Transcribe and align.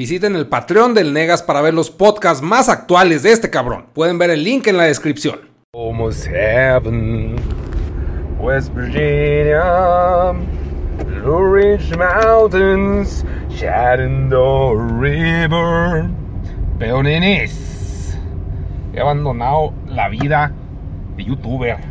Visiten 0.00 0.34
el 0.34 0.46
Patreon 0.46 0.94
del 0.94 1.12
Negas 1.12 1.42
para 1.42 1.60
ver 1.60 1.74
los 1.74 1.90
podcasts 1.90 2.42
más 2.42 2.70
actuales 2.70 3.22
de 3.22 3.32
este 3.32 3.50
cabrón. 3.50 3.84
Pueden 3.92 4.16
ver 4.16 4.30
el 4.30 4.42
link 4.42 4.66
en 4.66 4.78
la 4.78 4.84
descripción. 4.84 5.40
Almost 5.74 6.26
heaven, 6.26 7.36
West 8.38 8.74
Virginia, 8.74 10.32
Blue 11.04 11.54
Ridge 11.54 11.94
Mountains, 11.98 13.26
Shenandoah 13.50 14.72
River. 14.98 16.06
He 18.94 19.00
abandonado 19.00 19.74
la 19.86 20.08
vida 20.08 20.50
de 21.18 21.24
youtuber. 21.24 21.89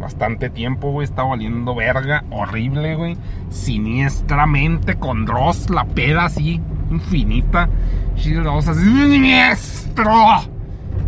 Bastante 0.00 0.48
tiempo, 0.48 0.92
güey, 0.92 1.04
está 1.04 1.24
valiendo 1.24 1.74
verga, 1.74 2.24
horrible, 2.30 2.96
güey. 2.96 3.18
Siniestramente, 3.50 4.94
con 4.94 5.26
Dross, 5.26 5.68
la 5.68 5.84
peda 5.84 6.24
así, 6.24 6.58
infinita. 6.90 7.68
Dross 8.16 8.68
así, 8.68 8.80
siniestro. 8.80 10.10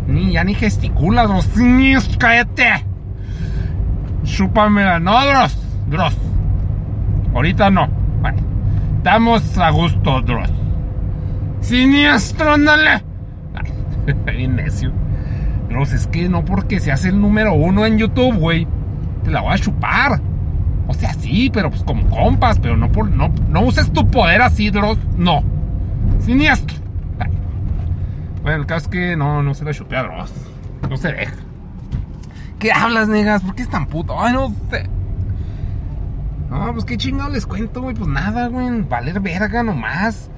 Ni, 0.07 0.33
ya 0.33 0.43
ni 0.43 0.53
gesticulas, 0.53 1.27
Dross, 1.27 1.45
siniestro, 1.45 2.19
cállate. 2.19 2.85
Chúpamela, 4.25 4.99
no, 4.99 5.25
Dross, 5.25 5.57
Dross. 5.87 6.15
Ahorita 7.33 7.71
no. 7.71 7.87
Bueno, 8.21 8.37
estamos 8.97 9.57
a 9.57 9.71
gusto, 9.71 10.21
Dross. 10.21 10.51
Siniestro, 11.61 12.53
ándale. 12.53 13.03
Bien 14.25 14.55
necio. 14.55 14.91
Dross, 15.67 15.93
es 15.93 16.05
que 16.05 16.29
no 16.29 16.45
porque 16.45 16.79
se 16.79 16.91
hace 16.91 17.09
el 17.09 17.19
número 17.19 17.55
uno 17.55 17.87
en 17.87 17.97
YouTube, 17.97 18.35
güey. 18.35 18.67
Te 19.23 19.31
la 19.31 19.41
voy 19.41 19.53
a 19.53 19.57
chupar. 19.57 20.21
O 20.87 20.93
sea, 20.93 21.13
sí, 21.13 21.49
pero 21.51 21.69
pues 21.69 21.83
como 21.83 22.09
compas, 22.09 22.59
pero 22.59 22.75
no 22.75 22.91
por. 22.91 23.09
No, 23.09 23.31
no 23.49 23.61
uses 23.61 23.91
tu 23.91 24.09
poder 24.09 24.41
así, 24.41 24.69
Dross. 24.69 24.97
No. 25.17 25.43
Siniestro. 26.19 26.77
Bueno, 28.41 28.59
el 28.59 28.65
caso 28.65 28.85
es 28.85 28.87
que 28.89 29.15
no, 29.15 29.41
no 29.41 29.53
se 29.53 29.63
la 29.63 29.73
chupé 29.73 29.95
a 29.95 30.03
Dross. 30.03 30.33
No 30.89 30.97
se 30.97 31.13
deja. 31.13 31.35
¿Qué 32.59 32.71
hablas, 32.71 33.07
negas? 33.07 33.41
¿Por 33.41 33.55
qué 33.55 33.63
es 33.63 33.69
tan 33.69 33.87
puto? 33.87 34.19
Ay, 34.19 34.33
no. 34.33 34.53
Te... 34.69 34.89
No, 36.49 36.71
pues 36.73 36.85
qué 36.85 36.97
chingado 36.97 37.29
les 37.29 37.45
cuento, 37.45 37.81
güey. 37.81 37.95
Pues 37.95 38.09
nada, 38.09 38.47
güey. 38.47 38.81
Valer 38.81 39.21
verga 39.21 39.63
nomás. 39.63 40.29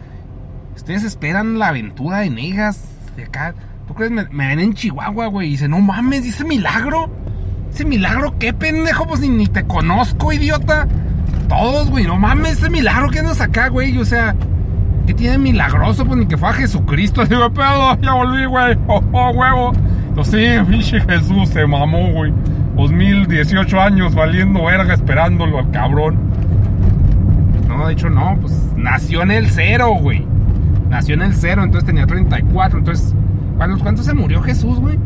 Ustedes 0.75 1.03
esperan 1.03 1.57
la 1.57 1.69
aventura 1.69 2.19
de 2.19 2.29
negas 2.29 2.87
de 3.15 3.23
acá. 3.23 3.55
¿Tú 3.87 3.93
crees? 3.93 4.11
Me, 4.11 4.25
ven 4.25 4.59
en 4.59 4.73
Chihuahua, 4.73 5.27
güey. 5.27 5.47
Y 5.47 5.51
dicen, 5.51 5.71
no 5.71 5.81
mames, 5.81 6.23
dice 6.23 6.43
milagro. 6.43 7.09
Ese 7.75 7.83
milagro, 7.83 8.33
qué 8.39 8.53
pendejo, 8.53 9.05
pues 9.05 9.19
ni, 9.19 9.27
ni 9.27 9.47
te 9.47 9.65
conozco, 9.65 10.31
idiota. 10.31 10.87
Todos, 11.49 11.89
güey, 11.89 12.05
no 12.05 12.15
mames, 12.15 12.53
ese 12.53 12.69
milagro 12.69 13.09
que 13.09 13.19
andas 13.19 13.41
acá, 13.41 13.67
güey. 13.67 13.97
O 13.97 14.05
sea, 14.05 14.33
¿qué 15.05 15.13
tiene 15.13 15.37
milagroso? 15.37 16.05
Pues 16.05 16.17
ni 16.17 16.25
que 16.25 16.37
fue 16.37 16.47
a 16.47 16.53
Jesucristo. 16.53 17.25
Digo, 17.29 17.51
pedo, 17.51 17.99
ya 17.99 18.13
volví, 18.13 18.45
güey. 18.45 18.77
Oh, 18.87 19.03
oh, 19.11 19.31
huevo. 19.31 19.73
Entonces, 20.07 20.61
sí, 20.61 20.65
pinche 20.71 21.01
Jesús 21.01 21.49
se 21.49 21.67
mamó, 21.67 22.13
güey. 22.13 22.31
2018 22.77 23.81
años 23.81 24.15
valiendo 24.15 24.63
verga 24.63 24.93
esperándolo 24.93 25.59
al 25.59 25.69
cabrón. 25.71 26.17
No, 27.67 27.87
de 27.87 27.91
hecho, 27.91 28.09
no, 28.09 28.37
pues 28.39 28.53
nació 28.77 29.21
en 29.23 29.31
el 29.31 29.49
cero, 29.49 29.97
güey. 29.99 30.25
Nació 30.89 31.15
en 31.15 31.23
el 31.23 31.33
cero, 31.33 31.61
entonces 31.61 31.85
tenía 31.85 32.07
34. 32.07 32.79
Entonces, 32.79 33.13
¿a 33.59 33.67
los 33.67 33.81
cuántos 33.81 34.05
se 34.05 34.13
murió 34.13 34.41
Jesús, 34.41 34.79
güey? 34.79 34.97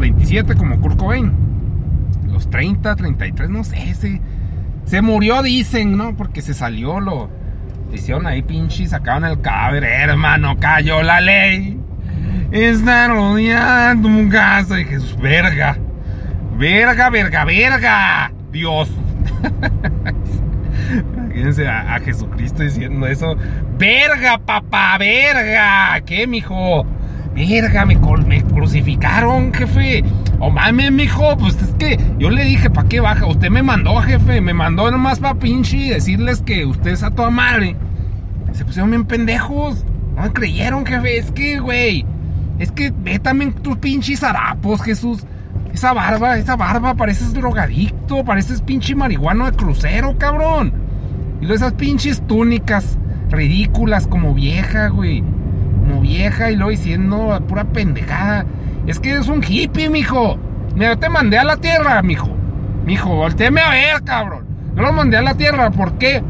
Los 0.00 0.08
27, 0.08 0.54
como 0.54 0.80
Kurt 0.80 0.96
Cobain. 0.96 1.30
Los 2.26 2.48
30, 2.48 2.96
33, 2.96 3.50
no 3.50 3.64
sé. 3.64 3.94
Se, 3.94 4.18
se 4.86 5.02
murió, 5.02 5.42
dicen, 5.42 5.98
¿no? 5.98 6.16
Porque 6.16 6.40
se 6.40 6.54
salió, 6.54 7.00
lo 7.00 7.28
hicieron 7.92 8.26
ahí, 8.26 8.40
pinche, 8.40 8.86
sacaron 8.86 9.26
el 9.26 9.42
cadáver. 9.42 9.84
Hermano, 9.84 10.56
cayó 10.58 11.02
la 11.02 11.20
ley. 11.20 11.78
Está 12.50 13.08
rodeando 13.08 14.08
un 14.08 14.30
casa 14.30 14.76
de 14.76 14.86
Jesús, 14.86 15.18
verga. 15.20 15.76
Verga, 16.56 17.10
verga, 17.10 17.44
verga. 17.44 18.32
Dios. 18.50 18.90
Fíjense 21.34 21.68
a, 21.68 21.94
a, 21.94 22.00
Jesucristo 22.00 22.62
diciendo 22.62 23.06
eso. 23.06 23.36
Verga, 23.76 24.38
papá, 24.38 24.96
verga. 24.96 26.00
¿Qué, 26.06 26.26
mijo? 26.26 26.86
Verga, 27.48 27.86
me, 27.86 27.96
me 27.96 28.42
crucificaron, 28.42 29.54
jefe. 29.54 30.04
O 30.40 30.50
mames, 30.50 30.92
mijo. 30.92 31.36
Pues 31.38 31.60
es 31.62 31.70
que 31.78 31.98
yo 32.18 32.28
le 32.28 32.44
dije, 32.44 32.68
¿para 32.68 32.88
qué 32.88 33.00
baja? 33.00 33.26
Usted 33.26 33.48
me 33.48 33.62
mandó, 33.62 33.96
jefe. 34.02 34.42
Me 34.42 34.52
mandó 34.52 34.90
nomás 34.90 35.20
para 35.20 35.34
pinche 35.36 35.94
decirles 35.94 36.42
que 36.42 36.66
usted 36.66 36.90
es 36.90 37.02
a 37.02 37.10
toda 37.10 37.30
madre. 37.30 37.76
Se 38.52 38.64
pusieron 38.64 38.90
bien 38.90 39.04
pendejos. 39.04 39.86
No 40.16 40.22
me 40.22 40.32
creyeron, 40.32 40.84
jefe. 40.84 41.16
Es 41.18 41.32
que, 41.32 41.58
güey. 41.60 42.04
Es 42.58 42.70
que 42.72 42.92
ve 42.94 43.18
también 43.18 43.54
tus 43.54 43.78
pinches 43.78 44.22
harapos, 44.22 44.82
Jesús. 44.82 45.24
Esa 45.72 45.94
barba, 45.94 46.36
esa 46.36 46.56
barba, 46.56 46.94
pareces 46.94 47.32
drogadicto, 47.32 48.22
pareces 48.22 48.60
pinche 48.60 48.94
marihuano 48.94 49.46
de 49.46 49.56
crucero, 49.56 50.18
cabrón. 50.18 50.72
Y 51.40 51.46
luego 51.46 51.54
esas 51.54 51.72
pinches 51.72 52.20
túnicas 52.26 52.98
ridículas 53.30 54.06
como 54.06 54.34
vieja, 54.34 54.88
güey. 54.88 55.24
Vieja 56.30 56.50
y 56.50 56.56
luego 56.56 56.70
diciendo 56.70 57.42
pura 57.48 57.64
pendejada. 57.64 58.46
Es 58.86 59.00
que 59.00 59.10
eres 59.10 59.28
un 59.28 59.42
hippie, 59.42 59.90
mijo. 59.90 60.38
Mira, 60.76 60.96
te 60.96 61.08
mandé 61.08 61.38
a 61.38 61.44
la 61.44 61.56
tierra, 61.56 62.00
mijo. 62.02 62.30
Mijo, 62.86 63.08
volteeme 63.16 63.60
a 63.60 63.70
ver, 63.70 64.02
cabrón. 64.04 64.46
Yo 64.76 64.82
lo 64.82 64.92
mandé 64.92 65.16
a 65.16 65.22
la 65.22 65.34
tierra, 65.34 65.70
¿por 65.70 65.98
qué? 65.98 66.22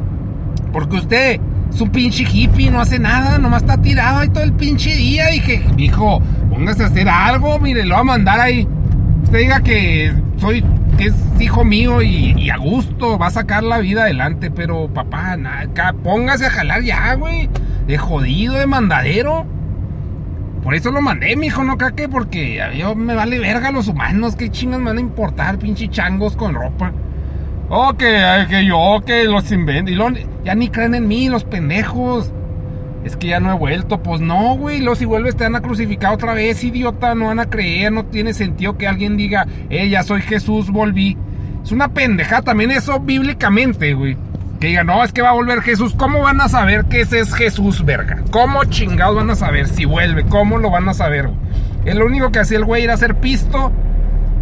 Porque 0.72 0.96
usted 0.96 1.40
es 1.70 1.80
un 1.80 1.90
pinche 1.90 2.24
hippie, 2.24 2.70
no 2.70 2.80
hace 2.80 2.98
nada, 2.98 3.36
nomás 3.38 3.62
está 3.62 3.76
tirado 3.76 4.20
ahí 4.20 4.28
todo 4.30 4.42
el 4.42 4.54
pinche 4.54 4.94
día. 4.94 5.26
Dije, 5.26 5.62
mijo, 5.76 6.22
póngase 6.48 6.84
a 6.84 6.86
hacer 6.86 7.08
algo, 7.08 7.58
mire, 7.58 7.84
lo 7.84 7.96
va 7.96 8.00
a 8.00 8.04
mandar 8.04 8.40
ahí 8.40 8.66
usted 9.30 9.38
diga 9.38 9.60
que 9.60 10.12
soy, 10.38 10.64
que 10.98 11.06
es 11.06 11.14
hijo 11.38 11.64
mío 11.64 12.02
y, 12.02 12.50
a 12.50 12.56
gusto, 12.56 13.16
va 13.16 13.28
a 13.28 13.30
sacar 13.30 13.62
la 13.62 13.78
vida 13.78 14.02
adelante, 14.02 14.50
pero 14.50 14.92
papá, 14.92 15.36
nada, 15.36 15.68
póngase 16.02 16.46
a 16.46 16.50
jalar 16.50 16.82
ya, 16.82 17.14
güey. 17.14 17.48
De 17.86 17.96
jodido, 17.96 18.54
de 18.54 18.66
mandadero. 18.66 19.46
Por 20.62 20.74
eso 20.74 20.90
lo 20.90 21.00
mandé, 21.00 21.36
mijo, 21.36 21.64
no 21.64 21.78
caque, 21.78 22.08
porque 22.08 22.60
a 22.60 22.72
yo 22.74 22.94
me 22.94 23.14
vale 23.14 23.38
verga 23.38 23.70
los 23.70 23.88
humanos, 23.88 24.36
qué 24.36 24.50
chingas 24.50 24.78
me 24.78 24.86
van 24.86 24.98
a 24.98 25.00
importar, 25.00 25.58
pinche 25.58 25.88
changos 25.88 26.36
con 26.36 26.54
ropa. 26.54 26.92
Oh, 27.72 27.94
que, 27.96 28.66
yo, 28.66 29.00
que 29.06 29.24
los 29.24 29.52
invento. 29.52 29.92
Y 29.92 30.26
ya 30.44 30.56
ni 30.56 30.68
creen 30.70 30.96
en 30.96 31.06
mí, 31.06 31.28
los 31.28 31.44
pendejos. 31.44 32.32
Es 33.04 33.16
que 33.16 33.28
ya 33.28 33.38
no 33.38 33.52
he 33.52 33.56
vuelto. 33.56 34.02
Pues 34.02 34.20
no, 34.20 34.56
güey. 34.56 34.80
Luego 34.80 34.96
si 34.96 35.04
vuelves 35.04 35.36
te 35.36 35.44
van 35.44 35.54
a 35.54 35.60
crucificar 35.60 36.12
otra 36.12 36.34
vez, 36.34 36.64
idiota. 36.64 37.14
No 37.14 37.26
van 37.26 37.38
a 37.38 37.48
creer. 37.48 37.92
No 37.92 38.06
tiene 38.06 38.34
sentido 38.34 38.76
que 38.76 38.88
alguien 38.88 39.16
diga, 39.16 39.46
eh, 39.70 39.88
ya 39.88 40.02
soy 40.02 40.20
Jesús, 40.20 40.68
volví. 40.68 41.16
Es 41.62 41.70
una 41.70 41.94
pendeja 41.94 42.42
también 42.42 42.72
eso 42.72 42.98
bíblicamente, 42.98 43.94
güey. 43.94 44.16
Que 44.60 44.66
diga, 44.66 44.84
no, 44.84 45.02
es 45.02 45.12
que 45.12 45.22
va 45.22 45.30
a 45.30 45.32
volver 45.32 45.62
Jesús. 45.62 45.94
¿Cómo 45.96 46.20
van 46.20 46.40
a 46.42 46.48
saber 46.48 46.84
que 46.84 47.00
ese 47.00 47.20
es 47.20 47.32
Jesús, 47.32 47.82
verga? 47.82 48.22
¿Cómo 48.30 48.62
chingados 48.64 49.16
van 49.16 49.30
a 49.30 49.34
saber 49.34 49.66
si 49.66 49.86
vuelve? 49.86 50.24
¿Cómo 50.24 50.58
lo 50.58 50.70
van 50.70 50.86
a 50.86 50.92
saber, 50.92 51.28
güey? 51.28 51.38
Es 51.86 51.94
lo 51.94 52.04
único 52.04 52.30
que 52.30 52.40
hacía 52.40 52.58
el 52.58 52.66
güey 52.66 52.84
era 52.84 52.92
hacer 52.92 53.16
pisto 53.16 53.72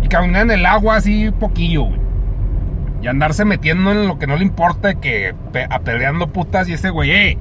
y 0.03 0.09
caminar 0.09 0.43
en 0.43 0.51
el 0.51 0.67
agua 0.67 0.97
así 0.97 1.31
poquillo, 1.31 1.85
güey. 1.85 2.01
Y 3.01 3.07
andarse 3.07 3.45
metiendo 3.45 3.93
en 3.93 4.09
lo 4.09 4.19
que 4.19 4.27
no 4.27 4.35
le 4.35 4.43
importa, 4.43 4.95
que 4.95 5.37
apedreando 5.71 6.33
putas 6.33 6.69
y 6.69 6.73
ese 6.73 6.91
güey, 6.91 7.13
eh. 7.13 7.39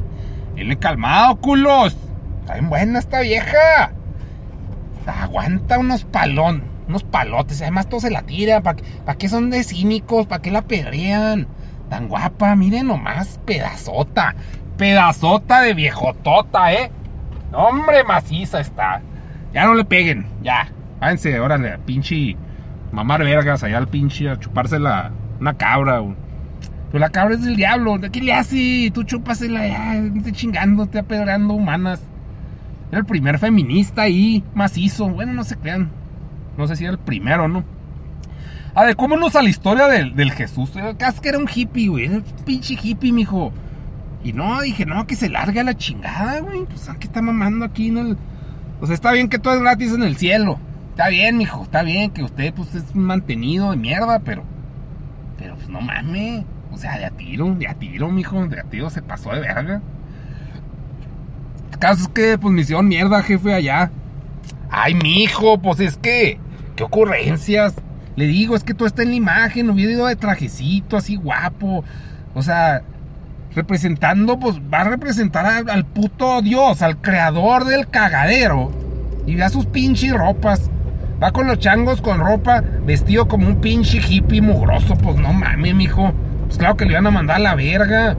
Dile 0.56 0.78
calmado, 0.78 1.38
culos. 1.38 1.98
Está 2.42 2.54
bien 2.54 2.70
buena 2.70 3.00
esta 3.00 3.22
vieja. 3.22 3.92
Aguanta 5.08 5.80
unos 5.80 6.04
palón, 6.06 6.64
unos 6.88 7.04
palotes. 7.04 7.60
Además, 7.64 7.90
todo 7.90 8.02
se 8.02 8.12
la 8.12 8.22
tira. 8.22 8.62
¿Para 8.62 8.78
pa 9.04 9.16
qué 9.16 9.30
son 9.30 9.50
de 9.50 9.64
cínicos? 9.64 10.28
¿Para 10.28 10.44
qué 10.44 10.52
la 10.52 10.62
pedrean? 10.62 11.48
Tan 11.90 12.08
guapa, 12.08 12.56
miren 12.56 12.88
nomás, 12.88 13.40
pedazota. 13.46 14.36
Pedazota 14.78 15.62
de 15.62 15.74
viejotota, 15.74 16.74
¿eh? 16.74 16.92
Hombre, 17.54 18.04
maciza 18.04 18.60
está. 18.60 19.01
Ya 19.54 19.66
no 19.66 19.74
le 19.74 19.86
peguen, 19.86 20.25
ya. 20.42 20.68
Váyanse, 21.00 21.39
órale, 21.39 21.78
pinche 21.80 22.36
mamar 22.92 23.24
vergas 23.24 23.63
allá 23.63 23.78
al 23.78 23.88
pinche 23.88 24.30
a 24.30 24.39
chuparse 24.39 24.80
la, 24.80 25.12
una 25.39 25.54
cabra. 25.56 26.01
Un, 26.01 26.16
pero 26.92 27.00
la 27.00 27.10
cabra 27.10 27.36
es 27.36 27.44
del 27.44 27.56
diablo. 27.56 27.98
¿Qué 28.12 28.22
le 28.22 28.34
hace? 28.34 28.92
Tú 28.94 29.04
chúpasela 29.04 29.68
ya. 29.68 30.01
Te 30.24 30.31
chingando, 30.31 30.86
te 30.88 31.00
apedreando 31.00 31.54
humanas. 31.54 32.01
Era 32.89 33.00
el 33.00 33.06
primer 33.06 33.39
feminista 33.39 34.04
ahí, 34.04 34.44
macizo. 34.54 35.10
Bueno, 35.10 35.34
no 35.34 35.44
se 35.44 35.57
crean. 35.57 35.89
No 36.57 36.68
sé 36.68 36.75
si 36.75 36.86
era 36.86 36.94
el 36.94 37.00
primero, 37.00 37.48
¿no? 37.48 37.63
A 38.74 38.84
ver, 38.84 38.96
¿cómo 38.96 39.18
nos 39.18 39.36
a 39.36 39.42
la 39.42 39.50
historia 39.50 39.88
del, 39.88 40.31
Jesús? 40.31 40.72
Casi 40.98 41.19
que 41.19 41.30
era 41.30 41.38
un 41.40 41.50
hippie, 41.54 41.88
güey. 41.88 42.08
Un 42.08 42.24
pinche 42.46 42.78
hippie, 42.81 43.12
mijo. 43.12 43.52
Y 44.24 44.34
no, 44.34 44.62
dije, 44.62 44.86
no, 44.86 45.08
que 45.08 45.16
se 45.16 45.30
largue 45.30 45.60
a 45.60 45.64
la 45.64 45.75
chingada, 45.75 46.40
güey. 46.42 46.66
Pues, 46.66 46.90
¿qué 47.00 47.08
está 47.08 47.22
mamando 47.22 47.66
aquí 47.66 47.88
en 47.88 47.98
el...? 47.98 48.18
O 48.80 48.86
sea, 48.86 48.94
está 48.94 49.12
bien 49.12 49.30
que 49.30 49.40
todo 49.40 49.56
es 49.56 49.62
gratis 49.62 49.94
en 49.94 50.04
el 50.04 50.18
cielo. 50.18 50.60
Está 50.92 51.10
bien, 51.10 51.38
mijo. 51.38 51.64
Está 51.64 51.81
bien 51.84 52.12
que 52.12 52.24
usted, 52.24 52.54
pues, 52.54 52.75
es 52.75 52.84
un 52.94 53.04
mantenido 53.04 53.72
de 53.72 53.78
mierda, 53.78 54.19
pero... 54.19 54.44
Pero, 55.38 55.56
pues, 55.56 55.70
no 55.70 55.81
mames. 55.81 56.46
O 56.72 56.78
sea, 56.78 57.00
de 57.00 57.06
a 57.06 57.10
tiro, 57.10 57.56
de 57.56 57.68
a 57.68 57.74
tiro, 57.74 58.12
mijo, 58.12 58.46
de 58.46 58.60
a 58.60 58.63
tiro 58.63 58.92
se 58.92 59.02
pasó 59.02 59.31
de 59.31 59.40
verga. 59.40 59.81
caso 61.80 62.04
es 62.04 62.08
que 62.10 62.38
pues 62.38 62.54
me 62.54 62.62
hicieron 62.62 62.88
mierda, 62.88 63.24
jefe, 63.24 63.52
allá. 63.52 63.90
Ay, 64.70 64.94
mijo, 64.94 65.60
pues 65.60 65.80
es 65.80 65.98
que. 65.98 66.40
¿Qué 66.75 66.84
ocurrencias? 66.84 67.74
Le 68.18 68.25
digo, 68.25 68.56
es 68.56 68.64
que 68.64 68.74
todo 68.74 68.88
está 68.88 69.04
en 69.04 69.10
la 69.10 69.16
imagen, 69.16 69.69
hubiera 69.69 69.92
ido 69.92 70.08
de 70.08 70.16
trajecito, 70.16 70.98
así 70.98 71.16
guapo. 71.16 71.84
O 72.34 72.42
sea, 72.42 72.81
representando, 73.54 74.40
pues 74.40 74.60
va 74.74 74.81
a 74.81 74.84
representar 74.86 75.46
al, 75.69 75.86
puto 75.86 76.42
Dios, 76.42 76.81
al 76.81 76.98
creador 76.98 77.66
del 77.66 77.88
cagadero. 77.88 78.72
Y 79.28 79.36
vea 79.36 79.50
sus 79.50 79.68
pinches 79.68 80.14
ropas. 80.14 80.72
Va 81.22 81.31
con 81.31 81.46
los 81.46 81.60
changos 81.60 82.02
con 82.02 82.19
ropa, 82.19 82.64
vestido 82.86 83.28
como 83.28 83.48
un 83.48 83.62
pinche 83.62 84.00
hippie 84.00 84.42
mugroso. 84.42 84.96
Pues 84.96 85.18
no 85.18 85.31
mames, 85.31 85.75
mijo. 85.75 86.12
Pues 86.48 86.58
claro 86.58 86.75
que 86.75 86.86
le 86.86 86.94
iban 86.94 87.06
a 87.06 87.12
mandar 87.12 87.36
a 87.36 87.40
la 87.40 87.56
verga. 87.56 88.18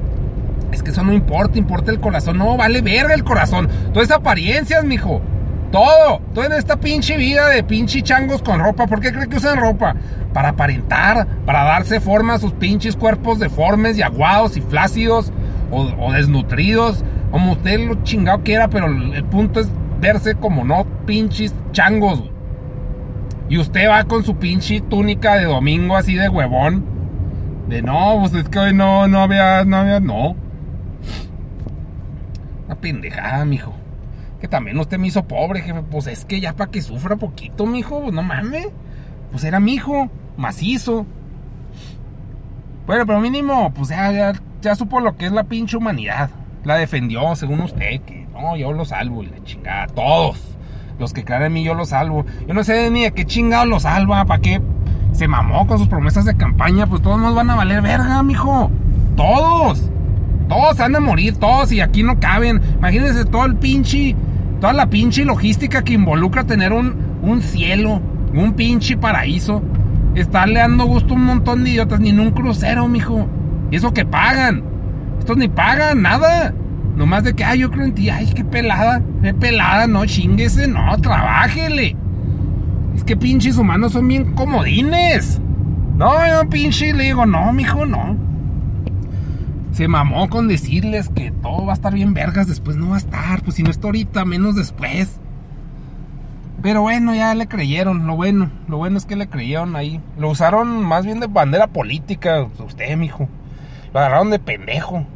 Es 0.71 0.85
que 0.85 0.91
eso 0.91 1.03
no 1.03 1.12
importa, 1.12 1.59
importa 1.59 1.91
el 1.91 1.99
corazón. 1.99 2.39
No, 2.39 2.56
vale 2.56 2.83
verga 2.83 3.15
el 3.15 3.25
corazón. 3.25 3.69
Todas 3.93 4.12
apariencias, 4.12 4.85
mijo. 4.85 5.23
Todo, 5.70 6.20
en 6.44 6.53
esta 6.53 6.81
pinche 6.81 7.17
vida 7.17 7.49
de 7.49 7.62
pinche 7.62 8.03
changos 8.03 8.43
con 8.43 8.61
ropa. 8.61 8.87
¿Por 8.87 9.00
qué 9.00 9.12
cree 9.12 9.29
que 9.29 9.37
usan 9.37 9.59
ropa? 9.59 9.94
Para 10.32 10.50
aparentar, 10.50 11.26
para 11.44 11.65
darse 11.65 12.00
forma 12.00 12.35
a 12.35 12.38
sus 12.38 12.53
pinches 12.53 12.97
cuerpos 12.97 13.38
deformes 13.38 13.99
y 13.99 14.03
aguados 14.03 14.56
y 14.56 14.62
flácidos 14.62 15.32
o, 15.70 15.82
o 15.82 16.12
desnutridos. 16.12 17.05
Como 17.31 17.53
usted 17.53 17.87
lo 17.87 18.03
chingado 18.03 18.43
quiera, 18.43 18.69
pero 18.69 18.87
el 18.87 19.25
punto 19.25 19.61
es 19.61 19.69
verse 20.00 20.35
como 20.37 20.65
no 20.65 20.87
pinches 21.05 21.55
changos. 21.73 22.23
Y 23.50 23.59
usted 23.59 23.88
va 23.88 24.05
con 24.05 24.25
su 24.25 24.37
pinche 24.37 24.81
túnica 24.81 25.37
de 25.37 25.44
domingo 25.44 25.97
así 25.97 26.15
de 26.15 26.29
huevón. 26.29 26.85
De 27.69 27.82
no, 27.82 28.19
pues 28.20 28.32
es 28.35 28.49
que 28.49 28.59
hoy 28.59 28.75
no, 28.75 29.09
no 29.09 29.20
había, 29.20 29.65
no 29.65 29.76
había, 29.76 30.00
no. 30.00 30.37
Una 32.67 32.75
pendejada, 32.76 33.44
mijo. 33.44 33.78
Que 34.40 34.49
también 34.49 34.79
usted 34.79 34.99
me 34.99 35.08
hizo 35.08 35.25
pobre, 35.25 35.62
jefe. 35.62 35.82
Pues 35.82 36.06
es 36.06 36.25
que 36.25 36.40
ya 36.40 36.55
para 36.55 36.70
que 36.70 36.82
sufra 36.82 37.17
poquito, 37.17 37.67
mijo. 37.67 38.00
Pues 38.00 38.12
no 38.14 38.23
mames. 38.23 38.69
Pues 39.31 39.44
era 39.44 39.61
mi 39.61 39.75
hijo, 39.75 40.08
macizo. 40.37 41.06
Bueno, 42.87 43.05
pero 43.05 43.20
mínimo, 43.20 43.70
pues 43.75 43.90
ya, 43.90 44.32
ya, 44.62 44.75
supo 44.75 45.00
lo 45.00 45.17
que 45.17 45.26
es 45.26 45.32
la 45.32 45.44
pinche 45.44 45.76
humanidad. 45.76 46.31
La 46.64 46.76
defendió, 46.76 47.37
según 47.37 47.61
usted, 47.61 48.00
que 48.00 48.26
no, 48.32 48.56
yo 48.56 48.73
lo 48.73 48.87
salvo 48.87 49.23
y 49.23 49.26
la 49.26 49.43
chingada. 49.44 49.87
Todos. 49.88 50.56
Los 50.99 51.12
que 51.12 51.23
crean 51.23 51.43
en 51.43 51.52
mí, 51.52 51.62
yo 51.62 51.75
los 51.75 51.91
salvo. 51.91 52.25
Yo 52.46 52.55
no 52.55 52.64
sé 52.64 52.91
ni 52.91 53.02
de 53.02 53.12
qué 53.12 53.26
chingado 53.26 53.67
lo 53.67 53.79
salva, 53.79 54.25
para 54.25 54.41
qué 54.41 54.62
se 55.12 55.29
mamó 55.29 55.67
con 55.67 55.79
sus 55.79 55.88
promesas 55.88 56.25
de 56.25 56.37
campaña. 56.37 56.87
Pues 56.87 57.02
todos 57.02 57.20
nos 57.20 57.34
van 57.34 57.50
a 57.50 57.56
valer 57.56 57.82
verga, 57.82 58.23
mijo. 58.23 58.70
Todos. 59.17 59.91
Todos 60.49 60.79
van 60.79 60.96
a 60.96 61.00
morir, 61.00 61.37
todos, 61.37 61.70
y 61.73 61.82
aquí 61.82 62.02
no 62.02 62.19
caben. 62.19 62.62
Imagínense 62.79 63.26
todo 63.26 63.44
el 63.44 63.56
pinche, 63.56 64.17
toda 64.60 64.72
la 64.72 64.90
pinche 64.90 65.25
logística 65.25 65.82
que 65.82 65.94
involucra 65.94 66.44
tener 66.44 66.72
un, 66.72 66.94
un 67.22 67.43
cielo, 67.43 68.00
un 68.34 68.55
pinche 68.55 68.96
paraíso. 68.96 69.62
Estarle 70.14 70.60
dando 70.60 70.84
gusto 70.84 71.14
a 71.14 71.16
un 71.16 71.25
montón 71.25 71.64
de 71.64 71.70
idiotas, 71.70 72.00
ni 72.00 72.10
en 72.10 72.20
un 72.20 72.31
crucero, 72.32 72.88
mijo. 72.88 73.28
Eso 73.70 73.93
que 73.93 74.05
pagan. 74.05 74.64
Estos 75.19 75.37
ni 75.37 75.49
pagan 75.49 76.02
nada. 76.02 76.52
Nomás 76.96 77.22
de 77.22 77.34
que, 77.34 77.44
ay, 77.44 77.60
yo 77.60 77.70
creo 77.70 77.84
en 77.84 77.94
ti, 77.94 78.10
ay, 78.10 78.26
qué 78.34 78.44
pelada, 78.44 79.00
qué 79.22 79.32
pelada, 79.32 79.87
no 79.87 80.05
chinguese, 80.05 80.66
no, 80.66 80.96
trabájele. 80.99 81.94
Es 82.96 83.05
que 83.05 83.16
pinches 83.16 83.56
humanos 83.56 83.93
son 83.93 84.08
bien 84.08 84.34
comodines. 84.34 85.40
No, 85.96 86.14
yo 86.26 86.49
pinche 86.49 86.93
le 86.93 87.05
digo, 87.05 87.25
no, 87.25 87.52
mijo, 87.52 87.87
no. 87.87 88.16
Se 89.79 89.87
mamó 89.87 90.29
con 90.29 90.49
decirles 90.49 91.09
que 91.09 91.31
todo 91.31 91.65
va 91.65 91.73
a 91.73 91.77
estar 91.77 91.95
bien 91.95 92.13
vergas, 92.13 92.49
después 92.49 92.77
no 92.77 92.89
va 92.89 92.97
a 92.97 92.99
estar, 92.99 93.43
pues 93.45 93.55
si 93.55 93.63
no 93.63 93.71
está 93.71 93.87
ahorita, 93.87 94.25
menos 94.25 94.57
después. 94.57 95.21
Pero 96.61 96.83
bueno, 96.83 97.15
ya 97.15 97.33
le 97.37 97.47
creyeron, 97.47 98.05
lo 98.09 98.17
bueno, 98.17 98.51
lo 98.67 98.79
bueno 98.79 98.99
es 98.99 99.07
que 99.07 99.15
le 99.15 99.29
creyeron 99.29 99.77
ahí. 99.77 100.01
Lo 100.19 100.31
usaron 100.31 100.83
más 100.85 101.07
bien 101.07 101.21
de 101.21 101.29
bandera 101.29 101.69
política, 101.69 102.43
usted, 102.59 102.97
mijo. 102.97 103.29
Lo 103.95 104.01
agarraron 104.01 104.31
de 104.31 104.41
pendejo. 104.41 105.07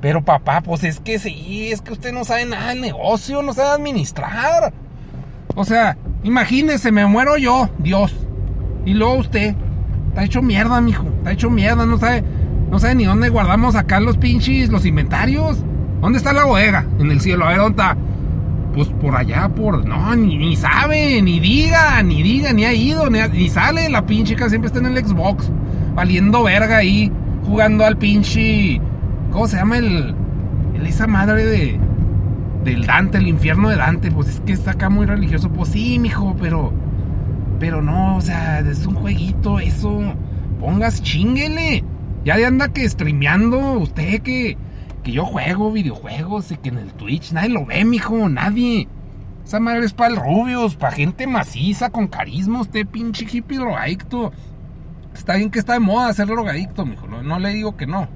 Pero 0.00 0.24
papá, 0.24 0.62
pues 0.62 0.82
es 0.82 0.98
que 0.98 1.20
sí, 1.20 1.70
es 1.70 1.80
que 1.80 1.92
usted 1.92 2.12
no 2.12 2.24
sabe 2.24 2.44
nada 2.44 2.70
del 2.70 2.80
negocio, 2.80 3.40
no 3.40 3.52
sabe 3.52 3.68
administrar. 3.68 4.72
O 5.54 5.64
sea, 5.64 5.96
imagínese, 6.24 6.90
me 6.90 7.06
muero 7.06 7.36
yo, 7.36 7.70
Dios. 7.78 8.12
Y 8.84 8.94
luego 8.94 9.14
usted. 9.14 9.54
Está 10.08 10.24
hecho 10.24 10.42
mierda, 10.42 10.80
mijo. 10.80 11.06
Está 11.18 11.30
hecho 11.30 11.50
mierda, 11.50 11.86
no 11.86 11.98
sabe. 11.98 12.24
No 12.72 12.78
sabe 12.78 12.94
ni 12.96 13.04
dónde 13.04 13.28
guardamos 13.28 13.76
acá 13.76 14.00
los 14.00 14.16
pinches, 14.16 14.70
los 14.70 14.84
inventarios. 14.86 15.62
¿Dónde 16.00 16.18
está 16.18 16.32
la 16.32 16.44
bodega? 16.46 16.86
En 16.98 17.10
el 17.10 17.20
cielo. 17.20 17.44
A 17.44 17.50
ver, 17.50 17.58
¿dónde 17.58 17.82
está? 17.82 17.96
Pues 18.74 18.88
por 18.88 19.14
allá, 19.14 19.48
por. 19.50 19.86
No, 19.86 20.16
ni, 20.16 20.56
sabe, 20.56 21.20
ni 21.22 21.38
diga, 21.38 22.02
ni 22.02 22.22
diga, 22.22 22.52
ni 22.54 22.64
ha 22.64 22.72
ido, 22.72 23.08
ni 23.10 23.48
sale. 23.50 23.88
La 23.90 24.06
pinche 24.06 24.34
que 24.34 24.48
siempre 24.48 24.66
está 24.68 24.78
en 24.80 24.86
el 24.86 25.04
Xbox. 25.06 25.50
Valiendo 25.94 26.42
verga 26.42 26.78
ahí. 26.78 27.12
Jugando 27.46 27.84
al 27.84 27.98
pinche. 27.98 28.80
¿Cómo 29.30 29.46
se 29.46 29.58
llama 29.58 29.76
el. 29.78 30.14
el- 30.74 30.86
esa 30.86 31.06
madre 31.06 31.44
de. 31.44 31.80
Del 32.64 32.86
Dante, 32.86 33.18
el 33.18 33.28
infierno 33.28 33.68
de 33.68 33.76
Dante. 33.76 34.10
Pues 34.10 34.28
es 34.28 34.40
que 34.40 34.52
está 34.54 34.70
acá 34.70 34.88
muy 34.88 35.04
religioso. 35.04 35.50
Pues 35.50 35.68
sí, 35.68 35.98
mijo, 35.98 36.34
pero. 36.40 36.72
Pero 37.60 37.82
no, 37.82 38.16
o 38.16 38.20
sea, 38.22 38.60
es 38.60 38.86
un 38.86 38.94
jueguito, 38.94 39.58
eso. 39.60 40.00
Pongas, 40.58 41.02
chinguele. 41.02 41.84
Ya 42.24 42.36
de 42.36 42.46
anda 42.46 42.68
que 42.68 42.88
streameando 42.88 43.58
usted 43.78 44.22
que. 44.22 44.56
Que 45.02 45.10
yo 45.10 45.24
juego 45.24 45.72
videojuegos 45.72 46.52
y 46.52 46.56
que 46.56 46.68
en 46.68 46.78
el 46.78 46.92
Twitch 46.92 47.32
nadie 47.32 47.48
lo 47.48 47.66
ve, 47.66 47.84
mijo, 47.84 48.28
nadie. 48.28 48.86
Esa 49.44 49.58
madre 49.58 49.84
es 49.84 49.92
para 49.92 50.14
rubios, 50.14 50.76
para 50.76 50.92
gente 50.94 51.26
maciza, 51.26 51.90
con 51.90 52.06
carisma, 52.06 52.60
usted 52.60 52.86
pinche 52.86 53.26
hippie 53.28 53.58
drogadicto. 53.58 54.32
Está 55.12 55.34
bien 55.34 55.50
que 55.50 55.58
está 55.58 55.72
de 55.72 55.80
moda 55.80 56.12
ser 56.12 56.28
drogadicto, 56.28 56.86
mijo, 56.86 57.08
no, 57.08 57.22
no 57.22 57.40
le 57.40 57.50
digo 57.50 57.76
que 57.76 57.88
no. 57.88 58.06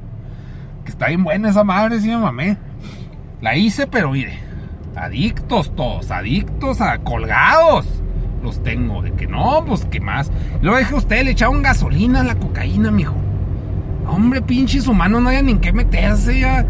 Que 0.84 0.92
está 0.92 1.08
bien 1.08 1.24
buena 1.24 1.50
esa 1.50 1.64
madre, 1.64 2.00
sí 2.00 2.06
me 2.08 2.18
mamé. 2.18 2.56
La 3.40 3.56
hice, 3.56 3.88
pero 3.88 4.12
mire, 4.12 4.38
adictos 4.94 5.74
todos, 5.74 6.12
adictos 6.12 6.80
a 6.80 6.98
colgados. 6.98 7.86
Los 8.44 8.62
tengo, 8.62 9.02
de 9.02 9.12
que 9.12 9.26
no, 9.26 9.64
pues 9.66 9.84
que 9.86 9.98
más. 9.98 10.30
Luego 10.62 10.78
dije 10.78 10.94
usted, 10.94 11.24
le 11.24 11.32
echaron 11.32 11.62
gasolina 11.62 12.20
a 12.20 12.24
la 12.24 12.36
cocaína, 12.36 12.92
mijo. 12.92 13.25
Hombre, 14.08 14.42
pinches 14.42 14.86
humanos, 14.86 15.22
no 15.22 15.28
hay 15.28 15.42
ni 15.42 15.52
en 15.52 15.60
qué 15.60 15.72
meterse 15.72 16.40
ya. 16.40 16.66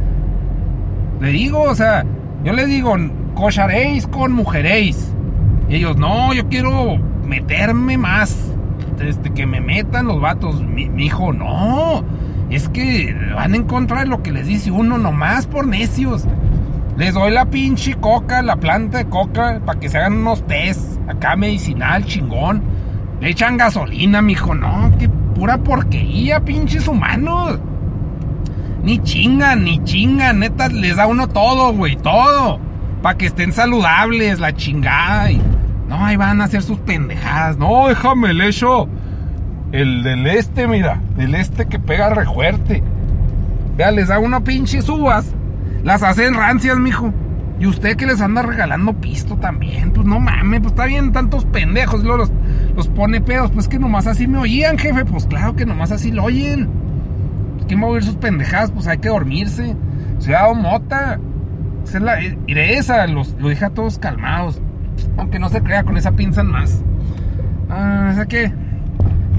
Le 1.21 1.31
digo, 1.31 1.62
o 1.62 1.75
sea, 1.75 2.05
yo 2.44 2.53
les 2.53 2.69
digo, 2.69 2.94
cocharéis 3.35 4.06
con 4.06 4.33
mujeréis. 4.33 5.13
Y 5.69 5.77
ellos, 5.77 5.96
no, 5.96 6.32
yo 6.32 6.49
quiero 6.49 6.96
meterme 7.25 7.99
más. 7.99 8.53
Este, 9.01 9.31
que 9.31 9.46
me 9.46 9.60
metan 9.60 10.06
los 10.06 10.20
vatos. 10.20 10.63
Mi 10.63 10.84
hijo, 11.05 11.32
no. 11.32 12.05
Es 12.51 12.69
que 12.69 13.15
van 13.34 13.55
en 13.55 13.65
contra 13.65 14.01
de 14.01 14.06
lo 14.06 14.22
que 14.22 14.32
les 14.32 14.46
dice 14.46 14.70
uno, 14.70 14.99
nomás 14.99 15.46
por 15.46 15.67
necios. 15.67 16.25
Les 16.96 17.13
doy 17.13 17.31
la 17.31 17.46
pinche 17.46 17.94
coca, 17.94 18.41
la 18.43 18.56
planta 18.56 18.99
de 18.99 19.06
coca, 19.06 19.60
para 19.65 19.79
que 19.79 19.89
se 19.89 19.99
hagan 19.99 20.15
unos 20.15 20.46
test 20.46 20.99
acá 21.08 21.37
medicinal, 21.37 22.05
chingón. 22.05 22.63
Le 23.20 23.31
echan 23.31 23.56
gasolina, 23.56 24.22
mijo. 24.22 24.55
No, 24.55 24.91
qué 24.99 25.10
pura 25.36 25.58
porquería, 25.58 26.40
pinches 26.40 26.88
humanos. 26.88 27.58
Ni 28.82 28.98
chingan, 29.02 29.64
ni 29.64 29.82
chingan. 29.84 30.38
Neta, 30.38 30.69
les 30.69 30.96
da 30.96 31.06
uno 31.06 31.28
todo, 31.28 31.72
güey, 31.74 31.96
todo. 31.96 32.58
Para 33.02 33.19
que 33.19 33.26
estén 33.26 33.52
saludables, 33.52 34.40
la 34.40 34.55
chingada. 34.55 35.31
y- 35.31 35.40
no, 35.88 36.05
ahí 36.05 36.16
van 36.16 36.40
a 36.40 36.44
hacer 36.44 36.62
sus 36.62 36.78
pendejadas. 36.78 37.58
No, 37.58 37.88
déjame 37.88 38.31
el 38.31 38.40
hecho. 38.40 38.88
El 39.72 40.02
del 40.02 40.26
este, 40.26 40.66
mira. 40.66 41.00
Del 41.16 41.34
este 41.34 41.66
que 41.66 41.78
pega 41.78 42.08
re 42.10 42.24
fuerte. 42.24 42.82
Vea, 43.76 43.90
les 43.90 44.08
da 44.08 44.19
uno 44.19 44.43
pinches 44.43 44.88
uvas. 44.88 45.26
Las 45.84 46.02
hacen 46.02 46.32
rancias, 46.34 46.78
mijo. 46.78 47.12
Y 47.58 47.67
usted 47.67 47.96
que 47.96 48.06
les 48.06 48.20
anda 48.20 48.43
regalando 48.43 48.93
pisto 48.94 49.36
también. 49.36 49.93
Pues 49.93 50.06
no 50.06 50.20
mames, 50.20 50.60
pues 50.60 50.72
está 50.72 50.86
bien 50.86 51.13
tantos 51.13 51.44
pendejos. 51.46 52.03
Luego 52.03 52.19
los, 52.19 52.32
los 52.75 52.89
pone 52.89 53.20
pedos. 53.20 53.51
Pues 53.51 53.69
que 53.69 53.79
nomás 53.79 54.06
así 54.06 54.27
me 54.27 54.39
oían, 54.39 54.79
jefe. 54.79 55.05
Pues 55.05 55.27
claro 55.27 55.56
que 55.56 55.65
nomás 55.65 55.91
así 55.91 56.13
lo 56.13 56.25
oyen. 56.25 56.69
Pues, 57.55 57.67
¿Quién 57.67 57.81
va 57.81 57.86
a 57.86 57.91
oír 57.91 58.03
sus 58.03 58.17
pendejadas? 58.17 58.70
Pues 58.72 58.86
hay 58.86 58.98
que 58.98 59.08
dormirse. 59.08 59.75
Dado 60.27 60.55
mota. 60.55 61.19
Esa 61.84 61.98
es 61.98 62.03
la, 62.03 62.22
iré 62.22 62.79
esa, 62.79 63.06
los, 63.06 63.36
lo 63.39 63.48
deja 63.48 63.70
todos 63.70 63.98
calmados. 63.98 64.60
Aunque 65.17 65.39
no 65.39 65.48
se 65.48 65.63
crea, 65.63 65.84
con 65.84 65.96
esa 65.96 66.13
pinzan 66.13 66.48
más. 66.48 66.82
Ah, 67.70 68.15
o 68.22 68.29
que. 68.29 68.53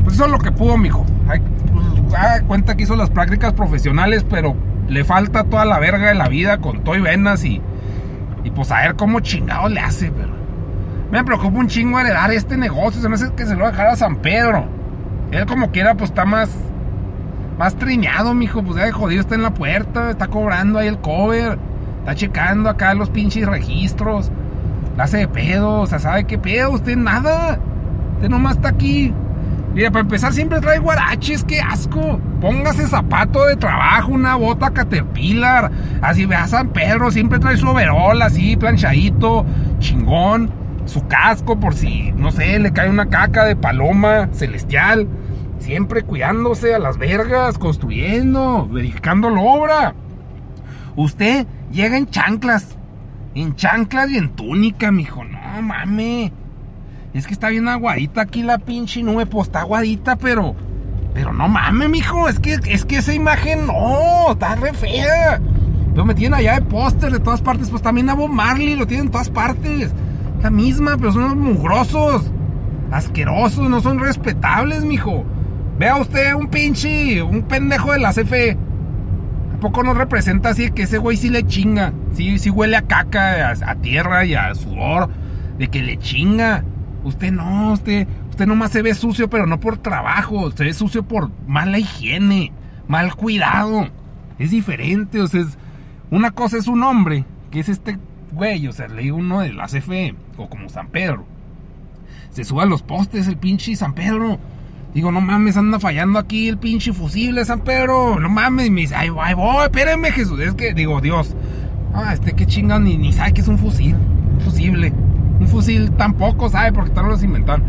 Pues 0.03 0.15
eso 0.15 0.25
es 0.25 0.31
lo 0.31 0.39
que 0.39 0.51
pudo, 0.51 0.77
mijo. 0.77 1.05
Ay, 1.27 1.41
pues, 1.73 2.41
cuenta 2.47 2.75
que 2.75 2.83
hizo 2.83 2.95
las 2.95 3.09
prácticas 3.09 3.53
profesionales, 3.53 4.25
pero 4.29 4.55
le 4.87 5.03
falta 5.03 5.43
toda 5.43 5.65
la 5.65 5.79
verga 5.79 6.07
de 6.07 6.15
la 6.15 6.29
vida 6.29 6.59
con 6.59 6.83
todo 6.83 6.95
y 6.95 7.01
venas 7.01 7.43
y. 7.43 7.61
Y 8.43 8.51
pues 8.51 8.71
a 8.71 8.81
ver 8.81 8.95
cómo 8.95 9.19
chingado 9.19 9.69
le 9.69 9.79
hace, 9.79 10.11
pero. 10.11 10.35
Me 11.11 11.23
preocupa 11.23 11.57
un 11.57 11.67
chingo 11.67 11.99
heredar 11.99 12.31
este 12.31 12.57
negocio. 12.57 13.01
Se 13.01 13.09
me 13.09 13.15
hace 13.15 13.31
que 13.33 13.45
se 13.45 13.55
lo 13.55 13.61
va 13.61 13.69
a 13.69 13.71
dejar 13.71 13.87
a 13.87 13.95
San 13.95 14.17
Pedro. 14.17 14.65
Él 15.31 15.45
como 15.45 15.71
quiera, 15.71 15.95
pues 15.95 16.11
está 16.11 16.25
más. 16.25 16.49
Más 17.57 17.75
triñado, 17.75 18.33
mijo. 18.33 18.61
Pues 18.61 18.77
ya 18.77 18.85
de 18.85 18.91
jodido 18.91 19.21
está 19.21 19.35
en 19.35 19.43
la 19.43 19.53
puerta. 19.53 20.11
Está 20.11 20.27
cobrando 20.27 20.79
ahí 20.79 20.87
el 20.87 20.99
cover. 20.99 21.57
Está 21.99 22.15
checando 22.15 22.69
acá 22.69 22.93
los 22.93 23.09
pinches 23.09 23.47
registros. 23.47 24.31
La 24.97 25.03
hace 25.03 25.17
de 25.17 25.27
pedo, 25.27 25.81
o 25.81 25.87
sea, 25.87 25.99
¿sabe 25.99 26.23
qué 26.23 26.37
pedo? 26.37 26.71
Usted 26.71 26.97
nada. 26.97 27.59
Usted 28.15 28.29
nomás 28.29 28.55
está 28.55 28.69
aquí. 28.69 29.13
Mira, 29.77 29.91
para 29.91 30.01
empezar 30.01 30.33
siempre 30.33 30.59
trae 30.59 30.79
guaraches, 30.79 31.43
qué 31.43 31.61
asco. 31.61 32.19
Póngase 32.41 32.87
zapato 32.87 33.45
de 33.45 33.55
trabajo, 33.57 34.11
una 34.11 34.33
bota 34.35 34.71
Caterpillar. 34.71 35.71
Así 36.01 36.25
ve 36.25 36.35
a 36.35 36.47
San 36.47 36.69
Pedro, 36.69 37.11
siempre 37.11 37.37
trae 37.37 37.57
su 37.57 37.67
overol 37.67 38.19
así, 38.23 38.57
planchadito, 38.57 39.45
chingón. 39.77 40.49
Su 40.85 41.05
casco 41.05 41.59
por 41.59 41.75
si, 41.75 42.11
no 42.13 42.31
sé, 42.31 42.57
le 42.57 42.73
cae 42.73 42.89
una 42.89 43.09
caca 43.09 43.45
de 43.45 43.55
paloma 43.55 44.29
celestial. 44.31 45.07
Siempre 45.59 46.01
cuidándose 46.01 46.73
a 46.73 46.79
las 46.79 46.97
vergas, 46.97 47.59
construyendo, 47.59 48.67
verificando 48.67 49.29
la 49.29 49.41
obra. 49.41 49.93
Usted 50.95 51.45
llega 51.71 51.97
en 51.97 52.07
chanclas. 52.07 52.79
En 53.35 53.55
chanclas 53.55 54.09
y 54.09 54.17
en 54.17 54.29
túnica, 54.29 54.91
mijo. 54.91 55.23
No 55.23 55.61
mames. 55.61 56.31
Es 57.17 57.25
que 57.25 57.33
está 57.33 57.49
bien 57.49 57.67
aguadita 57.67 58.21
aquí 58.21 58.43
la 58.43 58.59
pinche 58.59 59.01
nube. 59.01 59.25
Pues 59.25 59.47
está 59.47 59.61
aguadita, 59.61 60.15
pero. 60.15 60.55
Pero 61.13 61.33
no 61.33 61.47
mames, 61.47 61.89
mijo. 61.89 62.29
Es 62.29 62.39
que, 62.39 62.59
es 62.65 62.85
que 62.85 62.97
esa 62.97 63.13
imagen 63.13 63.65
no. 63.65 64.31
Está 64.31 64.55
re 64.55 64.73
fea. 64.73 65.41
Pero 65.91 66.05
me 66.05 66.13
tienen 66.13 66.35
allá 66.35 66.55
de 66.55 66.61
póster 66.61 67.11
de 67.11 67.19
todas 67.19 67.41
partes. 67.41 67.69
Pues 67.69 67.81
también 67.81 68.09
a 68.09 68.13
Bob 68.13 68.29
Marley 68.29 68.75
lo 68.75 68.85
tienen 68.85 69.07
en 69.07 69.11
todas 69.11 69.29
partes. 69.29 69.91
La 70.43 70.51
misma, 70.51 70.95
pero 70.97 71.11
son 71.11 71.39
mugrosos. 71.41 72.31
Asquerosos, 72.91 73.67
no 73.67 73.81
son 73.81 73.99
respetables, 73.99 74.85
mijo. 74.85 75.25
Vea 75.79 75.97
usted 75.97 76.35
un 76.35 76.47
pinche. 76.47 77.23
Un 77.23 77.41
pendejo 77.41 77.93
de 77.93 77.99
la 77.99 78.13
CFE 78.13 78.57
poco 79.57 79.83
no 79.83 79.93
representa 79.93 80.49
así 80.49 80.71
que 80.71 80.83
ese 80.83 80.97
güey 80.97 81.17
sí 81.17 81.29
le 81.29 81.45
chinga? 81.45 81.93
Sí, 82.13 82.39
sí 82.39 82.49
huele 82.49 82.77
a 82.77 82.83
caca, 82.83 83.49
a, 83.49 83.75
tierra 83.75 84.25
y 84.25 84.35
a 84.35 84.53
sudor, 84.55 85.09
de 85.57 85.67
que 85.67 85.81
le 85.81 85.97
chinga. 85.97 86.63
Usted 87.07 87.31
no, 87.31 87.73
usted, 87.73 88.07
usted 88.29 88.45
nomás 88.45 88.71
se 88.71 88.81
ve 88.81 88.93
sucio, 88.93 89.29
pero 89.29 89.47
no 89.47 89.59
por 89.59 89.77
trabajo, 89.77 90.51
se 90.51 90.65
ve 90.65 90.73
sucio 90.73 91.03
por 91.03 91.31
mala 91.47 91.79
higiene, 91.79 92.51
mal 92.87 93.15
cuidado. 93.15 93.87
Es 94.39 94.51
diferente, 94.51 95.21
o 95.21 95.27
sea, 95.27 95.43
una 96.11 96.31
cosa 96.31 96.57
es 96.57 96.67
un 96.67 96.83
hombre, 96.83 97.25
que 97.49 97.59
es 97.59 97.69
este 97.69 97.97
güey, 98.31 98.67
o 98.67 98.73
sea, 98.73 98.87
leí 98.87 99.09
uno 99.09 99.39
de 99.39 99.53
la 99.53 99.67
CFE, 99.67 100.15
o 100.37 100.49
como 100.49 100.69
San 100.69 100.89
Pedro. 100.89 101.25
Se 102.31 102.43
sube 102.43 102.63
a 102.63 102.65
los 102.65 102.83
postes 102.83 103.27
el 103.27 103.37
pinche 103.37 103.75
San 103.75 103.93
Pedro 103.93 104.37
Digo, 104.93 105.11
no 105.11 105.21
mames, 105.21 105.57
anda 105.57 105.79
fallando 105.79 106.17
aquí 106.17 106.47
el 106.47 106.57
pinche 106.57 106.91
fusible 106.91 107.45
San 107.45 107.59
Pedro. 107.59 108.19
No 108.19 108.29
mames, 108.29 108.71
me 108.71 108.81
dice, 108.81 108.95
ay, 108.95 109.09
voy, 109.09 109.63
espérenme, 109.63 110.11
Jesús. 110.11 110.39
Es 110.39 110.55
que, 110.55 110.73
digo, 110.73 111.01
Dios. 111.01 111.35
Ah, 111.93 112.13
este 112.13 112.33
que 112.33 112.47
chingan 112.47 112.83
ni, 112.83 112.97
ni 112.97 113.13
sabe 113.13 113.33
que 113.33 113.41
es 113.41 113.47
un 113.47 113.59
fusil. 113.59 113.95
Un 113.95 114.41
fusible. 114.41 114.91
Un 115.39 115.47
fusil 115.47 115.91
tampoco 115.91 116.49
sabe 116.49 116.71
porque 116.71 116.91
tal 116.91 117.07
los 117.07 117.23
inventaron. 117.23 117.63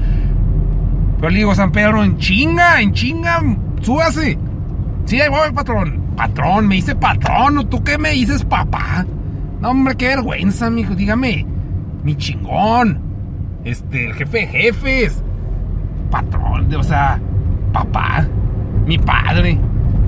Pero 1.16 1.30
le 1.30 1.38
digo, 1.38 1.54
San 1.54 1.72
Pedro, 1.72 2.02
en 2.04 2.16
chinga, 2.18 2.80
en 2.80 2.92
chinga, 2.92 3.42
súbase. 3.80 4.38
Sí, 5.04 5.20
ahí 5.20 5.28
voy, 5.28 5.50
patrón. 5.52 6.00
Patrón, 6.16 6.66
me 6.66 6.76
dice 6.76 6.94
patrón, 6.94 7.58
¿o 7.58 7.66
tú 7.66 7.82
qué 7.82 7.98
me 7.98 8.10
dices, 8.10 8.44
papá? 8.44 9.06
No, 9.60 9.70
hombre, 9.70 9.96
qué 9.96 10.08
vergüenza, 10.08 10.70
mijo. 10.70 10.94
Dígame, 10.94 11.46
mi 12.02 12.14
chingón. 12.16 13.00
Este, 13.64 14.06
el 14.06 14.14
jefe 14.14 14.38
de 14.38 14.46
jefes 14.46 15.22
patrón, 16.10 16.74
o 16.74 16.82
sea, 16.82 17.20
papá, 17.72 18.26
mi 18.86 18.98
padre. 18.98 19.58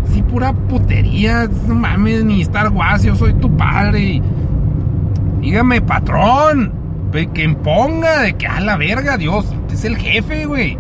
Sí, 0.07 0.23
pura 0.23 0.53
putería, 0.53 1.49
no 1.67 1.75
mames, 1.75 2.25
ni 2.25 2.43
estar 2.43 2.69
Wars, 2.71 3.07
soy 3.17 3.35
tu 3.35 3.55
padre. 3.57 4.21
Dígame, 5.41 5.81
patrón, 5.81 6.73
que 7.11 7.45
imponga 7.45 8.23
de 8.23 8.35
que 8.35 8.47
a 8.47 8.61
la 8.61 8.77
verga, 8.77 9.17
Dios, 9.17 9.53
es 9.73 9.85
el 9.85 9.97
jefe, 9.97 10.47
güey. 10.47 10.79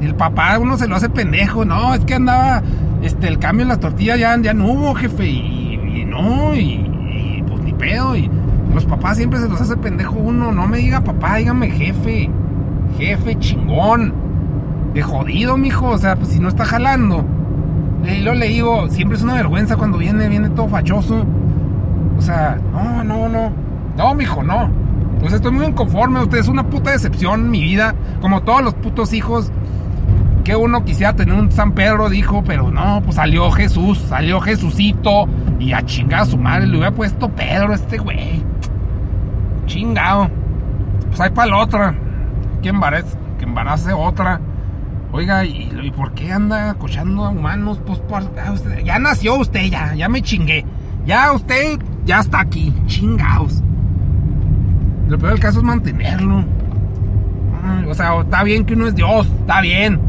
El 0.00 0.14
papá 0.14 0.58
uno 0.58 0.76
se 0.76 0.86
lo 0.86 0.96
hace 0.96 1.08
pendejo, 1.08 1.64
no, 1.64 1.94
es 1.94 2.04
que 2.04 2.14
andaba, 2.14 2.62
este, 3.02 3.28
el 3.28 3.38
cambio 3.38 3.62
en 3.62 3.68
las 3.68 3.80
tortillas 3.80 4.18
ya, 4.18 4.36
ya 4.40 4.54
no 4.54 4.66
hubo, 4.66 4.94
jefe, 4.94 5.26
y, 5.26 6.04
no, 6.06 6.54
y, 6.54 7.44
pues 7.46 7.60
ni 7.62 7.72
pedo, 7.74 8.16
y 8.16 8.30
los 8.74 8.84
papás 8.86 9.16
siempre 9.16 9.40
se 9.40 9.48
los 9.48 9.60
hace 9.60 9.76
pendejo 9.76 10.14
uno, 10.14 10.52
no 10.52 10.66
me 10.66 10.78
diga 10.78 11.02
papá, 11.02 11.36
dígame 11.36 11.70
jefe 11.70 12.30
jefe 12.98 13.38
chingón, 13.38 14.12
de 14.94 15.02
jodido, 15.02 15.56
mijo, 15.56 15.88
o 15.88 15.98
sea, 15.98 16.16
pues 16.16 16.28
si 16.28 16.38
no 16.38 16.48
está 16.48 16.64
jalando. 16.64 17.24
Y 18.04 18.20
lo 18.20 18.34
le 18.34 18.48
digo, 18.48 18.88
siempre 18.88 19.16
es 19.16 19.22
una 19.22 19.34
vergüenza 19.34 19.76
cuando 19.76 19.98
viene, 19.98 20.28
viene 20.28 20.50
todo 20.50 20.68
fachoso. 20.68 21.24
O 22.18 22.22
sea, 22.22 22.58
no, 22.72 23.04
no, 23.04 23.28
no. 23.28 23.52
No, 23.96 24.14
mijo, 24.14 24.42
no. 24.42 24.70
Pues 25.20 25.34
estoy 25.34 25.52
muy 25.52 25.66
inconforme, 25.66 26.20
usted 26.20 26.38
es 26.38 26.48
una 26.48 26.64
puta 26.64 26.92
decepción 26.92 27.40
en 27.40 27.50
mi 27.50 27.60
vida, 27.60 27.94
como 28.22 28.42
todos 28.42 28.62
los 28.62 28.74
putos 28.74 29.12
hijos. 29.12 29.52
Que 30.44 30.56
uno 30.56 30.84
quisiera 30.84 31.14
tener 31.14 31.34
un 31.34 31.52
San 31.52 31.72
Pedro, 31.72 32.08
dijo, 32.08 32.42
pero 32.42 32.70
no, 32.70 33.02
pues 33.02 33.16
salió 33.16 33.50
Jesús, 33.50 33.98
salió 34.08 34.40
Jesucito, 34.40 35.28
y 35.58 35.72
a 35.72 35.84
chingar 35.84 36.22
a 36.22 36.24
su 36.24 36.38
madre 36.38 36.66
le 36.66 36.78
hubiera 36.78 36.92
puesto 36.92 37.28
Pedro 37.28 37.74
este 37.74 37.98
güey. 37.98 38.42
Chingado. 39.66 40.30
Pues 41.08 41.20
hay 41.20 41.30
para 41.30 41.50
la 41.50 41.58
otra 41.58 41.94
que 42.62 42.70
embarace, 42.70 43.16
que 43.38 43.44
embarace 43.44 43.92
otra. 43.92 44.40
Oiga, 45.12 45.44
¿y, 45.44 45.92
por 45.94 46.12
qué 46.14 46.32
anda 46.32 46.72
cochando 46.74 47.26
a 47.26 47.30
humanos? 47.30 47.78
Pues 47.84 48.00
ah, 48.38 48.54
ya 48.82 48.98
nació 48.98 49.36
usted, 49.36 49.64
ya, 49.64 49.94
ya 49.94 50.08
me 50.08 50.22
chingué. 50.22 50.64
Ya 51.04 51.32
usted 51.32 51.78
ya 52.06 52.20
está 52.20 52.40
aquí, 52.40 52.72
chingaos. 52.86 53.62
Lo 55.10 55.18
peor 55.18 55.32
del 55.32 55.40
caso 55.40 55.58
es 55.58 55.64
mantenerlo. 55.64 56.44
o 57.88 57.94
sea, 57.94 58.18
está 58.20 58.42
bien 58.42 58.64
que 58.64 58.74
uno 58.74 58.86
es 58.86 58.94
Dios, 58.94 59.26
está 59.26 59.60
bien. 59.60 60.00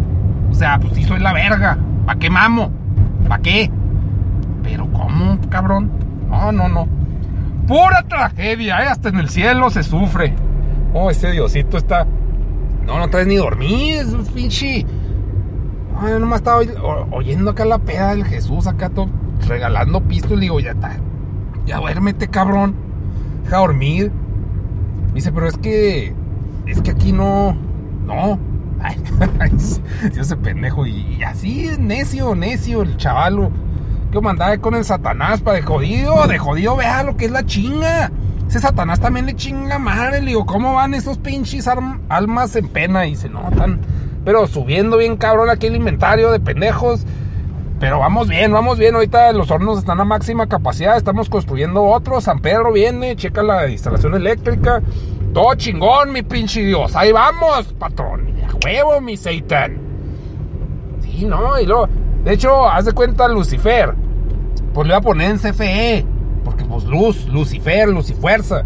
O 0.50 0.53
sea, 0.53 0.79
pues 0.79 0.93
sí 0.93 1.03
soy 1.03 1.20
la 1.20 1.34
verga. 1.34 1.77
¿Para 2.05 2.20
qué 2.20 2.29
mamo? 2.29 2.72
¿Para 3.27 3.41
qué? 3.41 3.70
Pero 4.63 4.88
¿cómo, 4.91 5.38
cabrón? 5.50 5.91
No, 6.29 6.51
no, 6.53 6.70
no. 6.70 6.88
Pura 7.67 8.03
tragedia, 8.03 8.84
¿eh? 8.84 8.88
Hasta 8.88 9.10
en 9.10 9.17
el 9.17 9.29
cielo 9.29 9.70
se 9.70 9.84
sufre. 9.84 10.36
Oh, 10.93 11.10
ese 11.10 11.31
Diosito 11.31 11.77
está 11.77 12.05
no, 12.86 13.00
no 13.00 13.10
traes 13.10 13.27
ni 13.27 13.36
dormir, 13.36 13.98
es 13.98 14.29
pinche. 14.29 14.86
Ay, 16.00 16.13
nomás 16.20 16.39
estaba 16.39 16.62
oyendo 17.12 17.51
acá 17.51 17.65
la 17.65 17.79
peda 17.79 18.12
del 18.12 18.25
Jesús, 18.25 18.67
acá 18.67 18.89
todo 18.89 19.10
regalando 19.48 20.01
pisto. 20.01 20.36
Y 20.36 20.41
digo, 20.41 20.60
ya 20.60 20.72
está. 20.72 20.98
Ya 21.65 21.77
duérmete, 21.77 22.27
cabrón. 22.27 22.75
Deja 23.43 23.58
dormir. 23.58 24.12
Dice, 25.13 25.32
pero 25.32 25.48
es 25.48 25.58
que. 25.58 26.13
Es 26.68 26.82
que 26.82 26.91
aquí 26.91 27.12
no. 27.12 27.56
No. 28.06 28.39
Ay, 28.82 28.98
ese 30.18 30.36
pendejo. 30.38 30.86
Y, 30.86 31.22
así, 31.24 31.70
necio, 31.80 32.36
necio, 32.36 32.82
el 32.82 32.98
chavalo. 32.98 33.51
Que 34.12 34.20
mandaba 34.20 34.58
con 34.58 34.75
el 34.75 34.84
Satanás 34.84 35.41
para 35.41 35.58
de 35.58 35.63
jodido. 35.63 36.27
De 36.27 36.38
jodido, 36.38 36.75
vea 36.75 37.03
lo 37.03 37.15
que 37.15 37.25
es 37.25 37.32
la 37.32 37.46
chinga. 37.46 38.12
Ese 38.48 38.60
Satanás 38.60 39.00
también 39.00 39.25
le 39.25 39.36
chinga 39.36 39.80
madre. 39.80 40.20
Le 40.22 40.27
digo, 40.27 40.46
¿cómo 40.46 40.74
van 40.74 40.94
esos 40.94 41.18
pinches 41.18 41.70
almas 42.10 42.56
en 42.56 42.68
pena? 42.68 43.06
Y 43.06 43.15
se 43.15 43.30
notan. 43.30 43.80
Pero 44.25 44.46
subiendo 44.48 44.98
bien 44.98 45.15
cabrón 45.18 45.50
aquí 45.50 45.68
el 45.68 45.75
inventario 45.75 46.32
de 46.32 46.39
pendejos. 46.39 47.06
Pero 47.82 47.98
vamos 47.98 48.30
bien, 48.30 48.52
vamos 48.52 48.78
bien. 48.78 48.94
Ahorita 48.94 49.34
los 49.34 49.50
hornos 49.50 49.80
están 49.80 50.00
a 50.00 50.06
máxima 50.06 50.48
capacidad. 50.48 50.96
Estamos 50.96 51.30
construyendo 51.30 51.84
otro. 51.84 52.22
San 52.22 52.38
Pedro 52.38 52.72
viene, 52.72 53.16
checa 53.16 53.42
la 53.42 53.68
instalación 53.68 54.14
eléctrica. 54.14 54.84
Todo 55.34 55.56
chingón, 55.56 56.14
mi 56.14 56.22
pinche 56.22 56.64
Dios. 56.64 56.96
Ahí 56.96 57.12
vamos, 57.12 57.74
patrón. 57.80 58.36
A 58.48 58.54
huevo, 58.64 59.02
mi 59.02 59.18
Satan. 59.18 59.80
Sí, 61.02 61.26
no, 61.26 61.60
y 61.60 61.66
luego. 61.66 61.90
De 62.24 62.34
hecho, 62.34 62.70
haz 62.70 62.86
de 62.86 62.92
cuenta 62.92 63.28
Lucifer. 63.28 63.96
Pues 64.76 64.88
le 64.88 64.94
voy 64.94 65.00
a 65.00 65.02
poner 65.02 65.32
en 65.32 65.40
CFE. 65.40 66.06
Porque 66.46 66.64
pues 66.66 66.84
luz, 66.84 67.26
Lucifer, 67.30 67.90
Lucifuerza. 67.90 68.64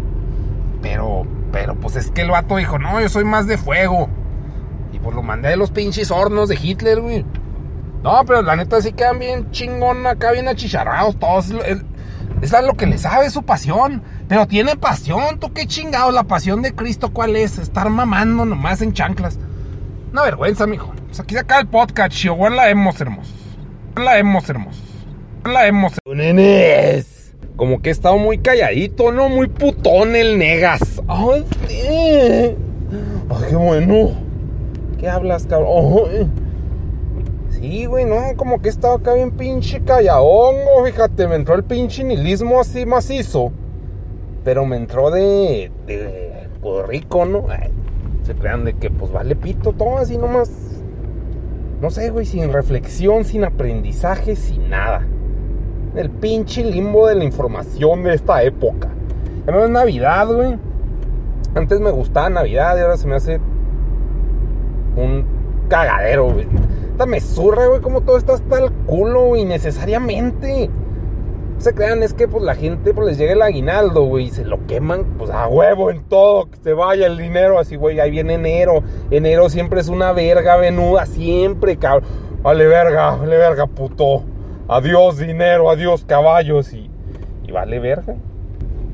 Pero, 0.82 1.26
pero 1.52 1.74
pues 1.74 1.96
es 1.96 2.10
que 2.10 2.20
el 2.20 2.32
vato 2.32 2.56
dijo, 2.56 2.78
no, 2.78 3.00
yo 3.00 3.08
soy 3.08 3.24
más 3.24 3.46
de 3.46 3.56
fuego. 3.56 4.10
Y 4.92 4.98
pues 4.98 5.16
lo 5.16 5.22
mandé 5.22 5.48
de 5.48 5.56
los 5.56 5.70
pinches 5.70 6.10
hornos 6.10 6.50
de 6.50 6.58
Hitler, 6.62 7.00
güey. 7.00 7.24
No, 8.02 8.22
pero 8.26 8.42
la 8.42 8.56
neta 8.56 8.80
sí 8.80 8.92
quedan 8.92 9.18
bien 9.18 9.50
chingón 9.50 10.06
acá, 10.06 10.32
bien 10.32 10.48
achicharrados 10.48 11.18
todos. 11.18 11.50
Esa 12.42 12.60
es 12.60 12.66
lo 12.66 12.74
que 12.74 12.86
le 12.86 12.98
sabe, 12.98 13.30
su 13.30 13.42
pasión. 13.42 14.02
Pero 14.28 14.46
tiene 14.46 14.76
pasión, 14.76 15.38
tú 15.40 15.52
qué 15.52 15.66
chingado. 15.66 16.12
La 16.12 16.24
pasión 16.24 16.62
de 16.62 16.74
Cristo, 16.74 17.12
¿cuál 17.12 17.36
es? 17.36 17.58
Estar 17.58 17.90
mamando 17.90 18.44
nomás 18.44 18.82
en 18.82 18.92
chanclas. 18.92 19.38
Una 20.12 20.22
vergüenza, 20.22 20.66
mijo. 20.66 20.92
Pues 21.06 21.20
aquí 21.20 21.34
se 21.34 21.40
acaba 21.40 21.60
el 21.60 21.68
podcast, 21.68 22.12
chihuahua. 22.12 22.50
La 22.50 22.70
hemos 22.70 23.00
hermosos. 23.00 23.34
La 23.96 24.18
hemos 24.18 24.48
hermosos. 24.48 24.82
La 25.44 25.66
hemos. 25.66 25.94
Nenes 26.06 27.16
como 27.56 27.80
que 27.80 27.88
he 27.88 27.92
estado 27.92 28.18
muy 28.18 28.38
calladito, 28.38 29.12
¿no? 29.12 29.28
Muy 29.28 29.48
putón 29.48 30.14
el 30.14 30.38
negas. 30.38 31.02
Ay. 31.08 31.44
Ay, 31.70 32.56
qué 33.48 33.56
bueno. 33.56 34.10
¿Qué 34.98 35.08
hablas, 35.08 35.46
cabrón? 35.46 36.45
Sí, 37.66 37.86
güey, 37.86 38.04
no, 38.04 38.16
como 38.36 38.62
que 38.62 38.68
he 38.68 38.70
estado 38.70 38.94
acá 38.94 39.14
bien 39.14 39.32
pinche 39.32 39.82
calladongo, 39.82 40.84
fíjate, 40.84 41.26
me 41.26 41.34
entró 41.34 41.56
el 41.56 41.64
pinche 41.64 42.04
nihilismo 42.04 42.60
así 42.60 42.86
macizo. 42.86 43.50
Pero 44.44 44.64
me 44.64 44.76
entró 44.76 45.10
de, 45.10 45.72
de 45.84 46.48
pues, 46.62 46.86
rico, 46.86 47.24
¿no? 47.24 47.46
se 48.22 48.34
crean 48.34 48.64
de 48.64 48.74
que 48.74 48.88
pues 48.88 49.10
vale 49.10 49.34
pito 49.34 49.72
todo 49.72 49.98
así 49.98 50.16
nomás. 50.16 50.48
No 51.80 51.90
sé, 51.90 52.10
güey, 52.10 52.24
sin 52.24 52.52
reflexión, 52.52 53.24
sin 53.24 53.42
aprendizaje, 53.42 54.36
sin 54.36 54.70
nada. 54.70 55.02
El 55.96 56.10
pinche 56.10 56.62
limbo 56.62 57.08
de 57.08 57.16
la 57.16 57.24
información 57.24 58.04
de 58.04 58.14
esta 58.14 58.44
época. 58.44 58.90
Además 59.42 59.64
es 59.64 59.70
Navidad, 59.70 60.28
güey. 60.28 60.56
Antes 61.56 61.80
me 61.80 61.90
gustaba 61.90 62.30
Navidad 62.30 62.76
y 62.76 62.80
ahora 62.82 62.96
se 62.96 63.08
me 63.08 63.16
hace 63.16 63.40
un 64.96 65.26
cagadero, 65.68 66.30
güey. 66.30 66.46
Me 67.04 67.20
zurra, 67.20 67.66
güey, 67.66 67.80
como 67.80 68.00
todo 68.00 68.16
está 68.16 68.34
hasta 68.34 68.58
el 68.58 68.72
culo, 68.86 69.36
innecesariamente. 69.36 70.68
No 70.68 71.60
se 71.60 71.74
crean, 71.74 72.02
es 72.02 72.14
que 72.14 72.28
pues 72.28 72.42
la 72.42 72.54
gente 72.54 72.94
pues 72.94 73.06
les 73.06 73.18
llega 73.18 73.32
el 73.32 73.42
aguinaldo, 73.42 74.04
güey, 74.04 74.26
y 74.26 74.30
se 74.30 74.44
lo 74.44 74.66
queman, 74.66 75.04
pues 75.18 75.30
a 75.30 75.48
huevo 75.48 75.90
en 75.90 76.02
todo, 76.04 76.50
que 76.50 76.58
se 76.58 76.74
vaya 76.74 77.06
el 77.06 77.16
dinero, 77.16 77.58
así, 77.58 77.76
güey, 77.76 77.98
ahí 77.98 78.10
viene 78.10 78.34
enero. 78.34 78.82
Enero 79.10 79.48
siempre 79.48 79.80
es 79.80 79.88
una 79.88 80.12
verga 80.12 80.56
venuda, 80.56 81.06
siempre, 81.06 81.76
cabrón. 81.76 82.08
Vale 82.42 82.66
verga, 82.66 83.16
vale 83.16 83.36
verga, 83.36 83.66
puto. 83.66 84.24
Adiós 84.68 85.18
dinero, 85.18 85.70
adiós 85.70 86.04
caballos 86.04 86.72
y, 86.72 86.90
y 87.46 87.52
vale 87.52 87.78
verga. 87.78 88.14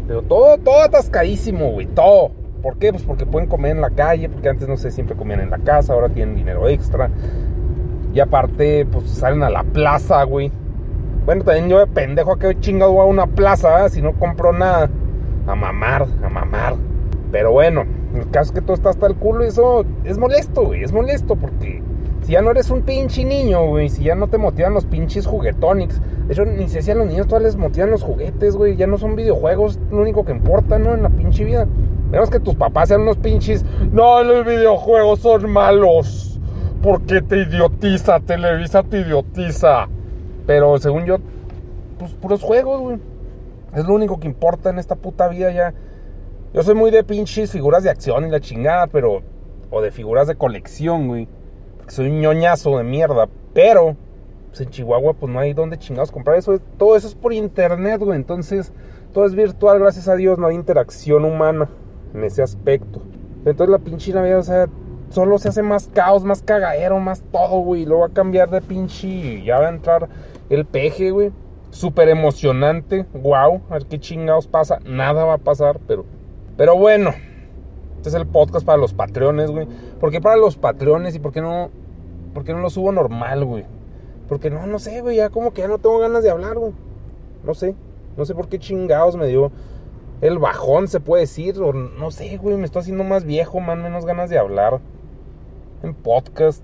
Pero 0.06 0.22
todo, 0.22 0.58
todo 0.58 0.82
atascadísimo, 0.82 1.70
güey, 1.72 1.86
todo. 1.86 2.30
¿Por 2.62 2.78
qué? 2.78 2.92
Pues 2.92 3.02
porque 3.02 3.26
pueden 3.26 3.48
comer 3.48 3.72
en 3.72 3.80
la 3.80 3.90
calle, 3.90 4.28
porque 4.28 4.48
antes 4.48 4.68
no 4.68 4.76
sé, 4.76 4.92
siempre 4.92 5.16
comían 5.16 5.40
en 5.40 5.50
la 5.50 5.58
casa, 5.58 5.94
ahora 5.94 6.08
tienen 6.08 6.36
dinero 6.36 6.68
extra. 6.68 7.10
Y 8.12 8.20
aparte, 8.20 8.86
pues 8.90 9.08
salen 9.08 9.42
a 9.42 9.50
la 9.50 9.62
plaza, 9.62 10.22
güey. 10.24 10.52
Bueno, 11.24 11.44
también 11.44 11.68
yo 11.68 11.78
de 11.78 11.86
pendejo 11.86 12.32
a 12.32 12.38
qué 12.38 12.58
chingado 12.60 13.00
a 13.00 13.06
una 13.06 13.26
plaza, 13.26 13.88
si 13.88 14.02
no 14.02 14.12
compro 14.12 14.52
nada. 14.52 14.90
A 15.46 15.54
mamar, 15.54 16.06
a 16.22 16.28
mamar. 16.28 16.74
Pero 17.30 17.52
bueno, 17.52 17.84
el 18.14 18.28
caso 18.30 18.50
es 18.50 18.52
que 18.52 18.60
todo 18.60 18.74
está 18.74 18.90
hasta 18.90 19.06
el 19.06 19.14
culo 19.14 19.44
y 19.44 19.48
eso 19.48 19.84
es 20.04 20.18
molesto, 20.18 20.66
güey. 20.66 20.82
Es 20.82 20.92
molesto 20.92 21.36
porque 21.36 21.82
si 22.22 22.32
ya 22.32 22.42
no 22.42 22.50
eres 22.50 22.70
un 22.70 22.82
pinche 22.82 23.24
niño, 23.24 23.66
güey. 23.66 23.88
Si 23.88 24.04
ya 24.04 24.14
no 24.14 24.28
te 24.28 24.38
motivan 24.38 24.74
los 24.74 24.84
pinches 24.84 25.26
juguetonics. 25.26 26.00
De 26.26 26.34
hecho, 26.34 26.44
ni 26.44 26.68
sé 26.68 26.82
si 26.82 26.90
a 26.90 26.94
los 26.94 27.06
niños 27.06 27.26
todavía 27.26 27.48
les 27.48 27.56
motivan 27.56 27.90
los 27.90 28.02
juguetes, 28.02 28.54
güey. 28.56 28.76
Ya 28.76 28.86
no 28.86 28.98
son 28.98 29.16
videojuegos 29.16 29.78
lo 29.90 30.02
único 30.02 30.24
que 30.24 30.32
importa, 30.32 30.78
¿no? 30.78 30.94
En 30.94 31.02
la 31.02 31.08
pinche 31.08 31.44
vida. 31.44 31.66
Menos 32.10 32.30
que 32.30 32.40
tus 32.40 32.54
papás 32.54 32.88
sean 32.88 33.00
unos 33.00 33.16
pinches. 33.16 33.64
No, 33.90 34.22
los 34.22 34.44
videojuegos 34.44 35.20
son 35.20 35.50
malos. 35.50 36.31
Porque 36.82 37.22
te 37.22 37.42
idiotiza, 37.42 38.18
Televisa 38.20 38.82
te 38.82 39.00
idiotiza. 39.00 39.86
Pero 40.46 40.76
según 40.78 41.04
yo, 41.04 41.18
pues 41.98 42.12
puros 42.14 42.42
juegos, 42.42 42.80
güey. 42.80 42.98
Es 43.74 43.84
lo 43.86 43.94
único 43.94 44.18
que 44.18 44.26
importa 44.26 44.70
en 44.70 44.78
esta 44.78 44.96
puta 44.96 45.28
vida 45.28 45.52
ya. 45.52 45.72
Yo 46.52 46.62
soy 46.62 46.74
muy 46.74 46.90
de 46.90 47.04
pinches 47.04 47.52
figuras 47.52 47.84
de 47.84 47.90
acción 47.90 48.26
y 48.26 48.30
la 48.30 48.40
chingada, 48.40 48.88
pero. 48.88 49.22
O 49.70 49.80
de 49.80 49.90
figuras 49.90 50.26
de 50.26 50.34
colección, 50.34 51.08
güey. 51.08 51.28
Soy 51.86 52.08
un 52.08 52.20
ñoñazo 52.20 52.76
de 52.78 52.84
mierda. 52.84 53.28
Pero. 53.54 53.96
Pues 54.48 54.60
en 54.60 54.70
Chihuahua, 54.70 55.14
pues 55.14 55.32
no 55.32 55.38
hay 55.38 55.54
donde 55.54 55.78
chingados 55.78 56.10
comprar 56.10 56.36
eso. 56.36 56.58
Todo 56.76 56.96
eso 56.96 57.06
es 57.06 57.14
por 57.14 57.32
internet, 57.32 58.00
güey. 58.00 58.16
Entonces, 58.16 58.72
todo 59.14 59.24
es 59.24 59.34
virtual, 59.34 59.78
gracias 59.78 60.08
a 60.08 60.16
Dios. 60.16 60.38
No 60.38 60.48
hay 60.48 60.56
interacción 60.56 61.24
humana 61.24 61.68
en 62.12 62.24
ese 62.24 62.42
aspecto. 62.42 63.00
Entonces 63.44 63.70
la 63.70 63.78
pinche 63.78 64.12
Navidad, 64.12 64.38
o 64.38 64.42
sea, 64.42 64.68
solo 65.12 65.38
se 65.38 65.50
hace 65.50 65.62
más 65.62 65.88
caos, 65.92 66.24
más 66.24 66.42
cagadero, 66.42 66.98
más 66.98 67.22
todo, 67.30 67.60
güey. 67.60 67.82
Y 67.82 67.86
luego 67.86 68.02
va 68.02 68.08
a 68.08 68.14
cambiar 68.14 68.50
de 68.50 68.60
pinche. 68.60 69.42
Ya 69.44 69.60
va 69.60 69.66
a 69.66 69.70
entrar 69.70 70.08
el 70.50 70.64
peje, 70.64 71.10
güey. 71.10 71.32
Súper 71.70 72.08
emocionante. 72.08 73.06
Wow. 73.14 73.62
A 73.70 73.74
ver 73.74 73.86
qué 73.86 74.00
chingados 74.00 74.46
pasa. 74.46 74.78
Nada 74.84 75.24
va 75.24 75.34
a 75.34 75.38
pasar, 75.38 75.80
pero. 75.86 76.04
Pero 76.56 76.76
bueno. 76.76 77.10
Este 77.96 78.08
es 78.08 78.14
el 78.14 78.26
podcast 78.26 78.66
para 78.66 78.78
los 78.78 78.94
patrones, 78.94 79.50
güey. 79.50 79.68
¿Por 80.00 80.10
qué 80.10 80.20
para 80.20 80.36
los 80.36 80.56
patrones 80.56 81.14
y 81.14 81.18
por 81.18 81.32
qué 81.32 81.40
no. 81.40 81.70
¿Por 82.34 82.44
qué 82.44 82.52
no 82.52 82.60
lo 82.60 82.70
subo 82.70 82.90
normal, 82.90 83.44
güey? 83.44 83.64
Porque 84.28 84.50
no, 84.50 84.66
no 84.66 84.78
sé, 84.78 85.02
güey. 85.02 85.16
Ya 85.16 85.28
como 85.30 85.52
que 85.52 85.62
ya 85.62 85.68
no 85.68 85.78
tengo 85.78 85.98
ganas 85.98 86.22
de 86.22 86.30
hablar, 86.30 86.58
güey. 86.58 86.72
No 87.44 87.54
sé. 87.54 87.74
No 88.16 88.24
sé 88.24 88.34
por 88.34 88.48
qué 88.48 88.58
chingados 88.58 89.16
me 89.16 89.26
dio 89.26 89.52
el 90.20 90.38
bajón, 90.38 90.88
se 90.88 91.00
puede 91.00 91.22
decir. 91.22 91.56
No 91.58 92.10
sé, 92.10 92.38
güey. 92.38 92.56
Me 92.56 92.64
estoy 92.64 92.80
haciendo 92.80 93.04
más 93.04 93.24
viejo, 93.24 93.60
man. 93.60 93.82
Menos 93.82 94.04
ganas 94.06 94.30
de 94.30 94.38
hablar. 94.38 94.80
En 95.82 95.94
podcast. 95.94 96.62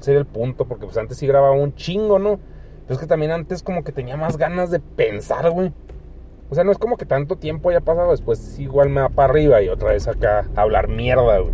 Sería 0.00 0.20
el 0.20 0.26
punto. 0.26 0.66
Porque 0.66 0.86
pues 0.86 0.96
antes 0.96 1.18
sí 1.18 1.26
grababa 1.26 1.54
un 1.54 1.74
chingo, 1.74 2.18
¿no? 2.18 2.38
Pero 2.82 2.94
es 2.94 3.00
que 3.00 3.06
también 3.06 3.32
antes 3.32 3.62
como 3.62 3.84
que 3.84 3.92
tenía 3.92 4.16
más 4.16 4.36
ganas 4.36 4.70
de 4.70 4.80
pensar, 4.80 5.50
güey. 5.50 5.72
O 6.50 6.54
sea, 6.54 6.64
no 6.64 6.72
es 6.72 6.78
como 6.78 6.96
que 6.96 7.04
tanto 7.04 7.36
tiempo 7.36 7.68
haya 7.68 7.80
pasado. 7.80 8.10
Después 8.10 8.58
igual 8.58 8.88
me 8.88 9.02
va 9.02 9.08
para 9.10 9.30
arriba 9.30 9.60
y 9.62 9.68
otra 9.68 9.90
vez 9.90 10.08
acá 10.08 10.46
a 10.56 10.62
hablar 10.62 10.88
mierda, 10.88 11.38
güey. 11.38 11.52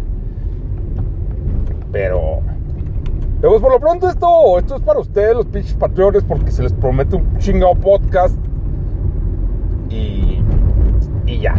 Pero... 1.90 2.40
Pero 3.40 3.52
pues 3.52 3.62
por 3.62 3.72
lo 3.72 3.80
pronto 3.80 4.08
esto, 4.08 4.58
esto 4.58 4.76
es 4.76 4.82
para 4.82 5.00
ustedes, 5.00 5.34
los 5.34 5.46
pinches 5.46 5.74
patriones, 5.74 6.24
porque 6.24 6.50
se 6.50 6.62
les 6.62 6.72
promete 6.72 7.16
un 7.16 7.36
chingado 7.38 7.74
podcast. 7.74 8.38
Y... 9.90 10.42
Y 11.26 11.40
ya. 11.40 11.54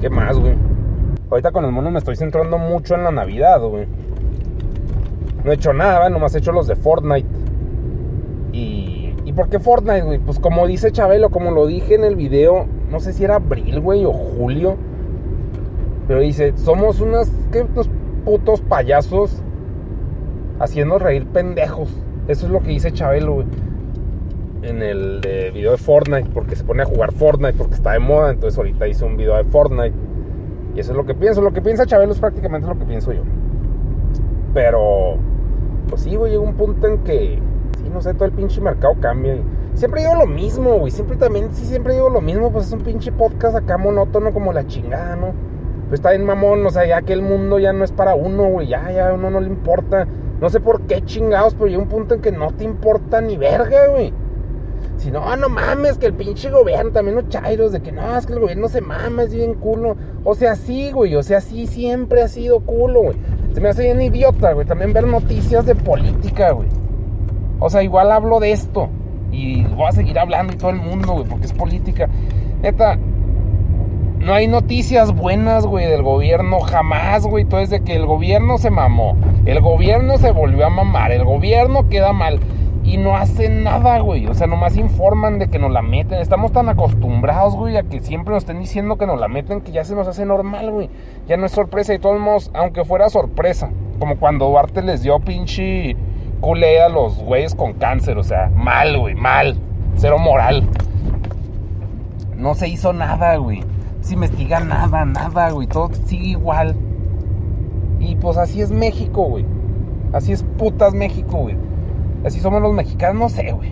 ¿Qué 0.00 0.10
más, 0.10 0.38
güey? 0.38 0.54
Ahorita 1.30 1.50
con 1.50 1.64
el 1.64 1.72
mono 1.72 1.90
me 1.90 1.98
estoy 1.98 2.16
centrando 2.16 2.56
mucho 2.58 2.94
en 2.94 3.02
la 3.02 3.10
Navidad, 3.10 3.60
güey. 3.60 3.86
No 5.44 5.50
he 5.50 5.54
hecho 5.54 5.72
nada, 5.72 5.94
¿verdad? 5.94 6.10
nomás 6.10 6.34
he 6.34 6.38
hecho 6.38 6.52
los 6.52 6.66
de 6.66 6.76
Fortnite. 6.76 7.28
Y, 8.52 9.12
¿Y 9.24 9.32
por 9.32 9.48
qué 9.48 9.58
Fortnite, 9.58 10.02
güey? 10.02 10.18
Pues 10.18 10.38
como 10.38 10.66
dice 10.66 10.92
Chabelo, 10.92 11.30
como 11.30 11.50
lo 11.50 11.66
dije 11.66 11.96
en 11.96 12.04
el 12.04 12.14
video, 12.14 12.66
no 12.90 13.00
sé 13.00 13.12
si 13.12 13.24
era 13.24 13.36
abril, 13.36 13.80
güey, 13.80 14.04
o 14.04 14.12
julio. 14.12 14.76
Pero 16.06 16.20
dice, 16.20 16.52
somos 16.56 17.02
¿qué? 17.50 17.62
Unos 17.62 17.90
putos 18.24 18.60
payasos 18.60 19.42
haciendo 20.60 20.98
reír 20.98 21.26
pendejos. 21.26 21.90
Eso 22.28 22.46
es 22.46 22.52
lo 22.52 22.60
que 22.60 22.68
dice 22.68 22.92
Chabelo, 22.92 23.34
güey. 23.34 23.46
En 24.62 24.82
el 24.82 25.20
video 25.52 25.72
de 25.72 25.76
Fortnite, 25.76 26.30
porque 26.32 26.54
se 26.54 26.62
pone 26.62 26.82
a 26.82 26.86
jugar 26.86 27.12
Fortnite, 27.12 27.54
porque 27.54 27.74
está 27.74 27.92
de 27.92 27.98
moda. 27.98 28.30
Entonces 28.30 28.56
ahorita 28.56 28.86
hice 28.86 29.04
un 29.04 29.16
video 29.16 29.36
de 29.36 29.44
Fortnite. 29.44 30.05
Y 30.76 30.80
eso 30.80 30.92
es 30.92 30.96
lo 30.96 31.04
que 31.04 31.14
pienso. 31.14 31.40
Lo 31.40 31.52
que 31.52 31.62
piensa 31.62 31.86
Chabelo 31.86 32.12
es 32.12 32.20
prácticamente 32.20 32.68
lo 32.68 32.78
que 32.78 32.84
pienso 32.84 33.12
yo. 33.12 33.22
Pero, 34.54 35.16
pues 35.88 36.02
sí, 36.02 36.14
güey, 36.14 36.32
llega 36.32 36.42
un 36.42 36.54
punto 36.54 36.86
en 36.86 36.98
que 36.98 37.40
no 37.96 38.02
sé, 38.02 38.12
todo 38.12 38.26
el 38.26 38.32
pinche 38.32 38.60
mercado 38.60 38.94
cambia. 39.00 39.38
siempre 39.74 40.02
digo 40.02 40.14
lo 40.14 40.26
mismo, 40.26 40.78
güey. 40.78 40.90
Siempre 40.90 41.16
también, 41.16 41.48
sí, 41.54 41.64
siempre 41.64 41.94
digo 41.94 42.10
lo 42.10 42.20
mismo. 42.20 42.52
Pues 42.52 42.66
es 42.66 42.72
un 42.72 42.80
pinche 42.80 43.10
podcast 43.10 43.56
acá 43.56 43.78
monótono 43.78 44.34
como 44.34 44.52
la 44.52 44.66
chingada, 44.66 45.16
¿no? 45.16 45.32
Pues 45.88 46.00
está 46.00 46.10
bien 46.10 46.24
mamón, 46.24 46.66
o 46.66 46.70
sea, 46.70 46.84
ya 46.84 47.00
que 47.00 47.14
el 47.14 47.22
mundo 47.22 47.58
ya 47.58 47.72
no 47.72 47.84
es 47.84 47.92
para 47.92 48.14
uno, 48.14 48.48
güey. 48.50 48.68
Ya, 48.68 48.90
ya 48.90 49.08
a 49.08 49.14
uno 49.14 49.30
no 49.30 49.40
le 49.40 49.46
importa. 49.46 50.06
No 50.40 50.50
sé 50.50 50.60
por 50.60 50.82
qué 50.82 51.02
chingados, 51.02 51.54
pero 51.54 51.68
llega 51.68 51.80
un 51.80 51.88
punto 51.88 52.14
en 52.14 52.20
que 52.20 52.32
no 52.32 52.52
te 52.52 52.64
importa 52.64 53.22
ni 53.22 53.38
verga, 53.38 53.86
güey. 53.88 54.12
Si 54.96 55.10
no, 55.10 55.36
no 55.36 55.48
mames, 55.48 55.98
que 55.98 56.06
el 56.06 56.14
pinche 56.14 56.50
gobierno, 56.50 56.90
también 56.90 57.16
los 57.16 57.28
chairos, 57.28 57.72
de 57.72 57.80
que 57.80 57.92
no, 57.92 58.16
es 58.16 58.26
que 58.26 58.32
el 58.32 58.40
gobierno 58.40 58.68
se 58.68 58.80
mama, 58.80 59.24
es 59.24 59.34
bien 59.34 59.54
culo. 59.54 59.96
O 60.24 60.34
sea, 60.34 60.56
sí, 60.56 60.90
güey, 60.90 61.14
o 61.14 61.22
sea, 61.22 61.40
sí, 61.40 61.66
siempre 61.66 62.22
ha 62.22 62.28
sido 62.28 62.60
culo, 62.60 63.02
güey. 63.02 63.16
Se 63.52 63.60
me 63.60 63.68
hace 63.68 63.84
bien 63.84 64.00
idiota, 64.00 64.52
güey, 64.52 64.66
también 64.66 64.92
ver 64.92 65.06
noticias 65.06 65.66
de 65.66 65.74
política, 65.74 66.52
güey. 66.52 66.68
O 67.58 67.70
sea, 67.70 67.82
igual 67.82 68.12
hablo 68.12 68.40
de 68.40 68.52
esto. 68.52 68.88
Y 69.32 69.64
voy 69.64 69.86
a 69.88 69.92
seguir 69.92 70.18
hablando 70.18 70.52
y 70.52 70.56
todo 70.56 70.70
el 70.70 70.76
mundo, 70.76 71.12
güey, 71.14 71.24
porque 71.24 71.46
es 71.46 71.52
política. 71.52 72.08
Neta, 72.62 72.98
no 74.26 74.34
hay 74.34 74.48
noticias 74.48 75.14
buenas, 75.14 75.66
güey, 75.66 75.86
del 75.86 76.02
gobierno. 76.02 76.58
Jamás, 76.60 77.24
güey. 77.26 77.44
Todo 77.44 77.60
es 77.60 77.70
de 77.70 77.82
que 77.82 77.94
el 77.94 78.06
gobierno 78.06 78.58
se 78.58 78.70
mamó. 78.70 79.16
El 79.44 79.60
gobierno 79.60 80.18
se 80.18 80.32
volvió 80.32 80.66
a 80.66 80.70
mamar. 80.70 81.12
El 81.12 81.24
gobierno 81.24 81.88
queda 81.88 82.12
mal. 82.12 82.40
Y 82.86 82.98
no 82.98 83.16
hacen 83.16 83.64
nada, 83.64 83.98
güey. 83.98 84.28
O 84.28 84.34
sea, 84.34 84.46
nomás 84.46 84.76
informan 84.76 85.40
de 85.40 85.48
que 85.48 85.58
nos 85.58 85.72
la 85.72 85.82
meten. 85.82 86.20
Estamos 86.20 86.52
tan 86.52 86.68
acostumbrados, 86.68 87.56
güey, 87.56 87.76
a 87.76 87.82
que 87.82 88.00
siempre 88.00 88.32
nos 88.32 88.44
estén 88.44 88.60
diciendo 88.60 88.96
que 88.96 89.08
nos 89.08 89.18
la 89.18 89.26
meten 89.26 89.60
que 89.60 89.72
ya 89.72 89.82
se 89.84 89.96
nos 89.96 90.06
hace 90.06 90.24
normal, 90.24 90.70
güey. 90.70 90.88
Ya 91.26 91.36
no 91.36 91.46
es 91.46 91.52
sorpresa. 91.52 91.94
Y 91.94 91.98
todos 91.98 92.20
modos, 92.20 92.52
aunque 92.54 92.84
fuera 92.84 93.08
sorpresa. 93.08 93.70
Como 93.98 94.18
cuando 94.18 94.48
Duarte 94.48 94.82
les 94.82 95.02
dio 95.02 95.18
pinche 95.18 95.96
culé 96.40 96.80
a 96.80 96.88
los 96.88 97.18
güeyes 97.18 97.56
con 97.56 97.72
cáncer. 97.72 98.18
O 98.18 98.22
sea, 98.22 98.52
mal, 98.54 98.96
güey, 98.96 99.16
mal. 99.16 99.56
Cero 99.96 100.18
moral. 100.18 100.68
No 102.36 102.54
se 102.54 102.68
hizo 102.68 102.92
nada, 102.92 103.34
güey. 103.34 103.64
Se 104.00 104.14
investiga 104.14 104.60
nada, 104.60 105.04
nada, 105.04 105.50
güey. 105.50 105.66
Todo 105.66 105.90
sigue 105.92 106.28
igual. 106.28 106.76
Y 107.98 108.14
pues 108.14 108.36
así 108.36 108.60
es 108.60 108.70
México, 108.70 109.24
güey. 109.24 109.44
Así 110.12 110.30
es 110.30 110.44
putas 110.44 110.94
México, 110.94 111.38
güey. 111.38 111.65
Así 112.26 112.40
somos 112.40 112.60
los 112.60 112.74
mexicanos, 112.74 113.16
no 113.16 113.28
sé, 113.28 113.52
güey. 113.52 113.70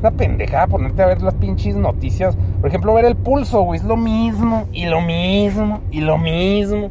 Una 0.00 0.10
pendejada 0.10 0.66
ponerte 0.66 1.02
a 1.02 1.06
ver 1.06 1.22
las 1.22 1.32
pinches 1.34 1.74
noticias. 1.74 2.36
Por 2.60 2.68
ejemplo, 2.68 2.92
ver 2.92 3.06
el 3.06 3.16
pulso, 3.16 3.62
güey. 3.62 3.80
Es 3.80 3.86
lo 3.86 3.96
mismo, 3.96 4.66
y 4.74 4.84
lo 4.84 5.00
mismo, 5.00 5.80
y 5.90 6.02
lo 6.02 6.18
mismo. 6.18 6.90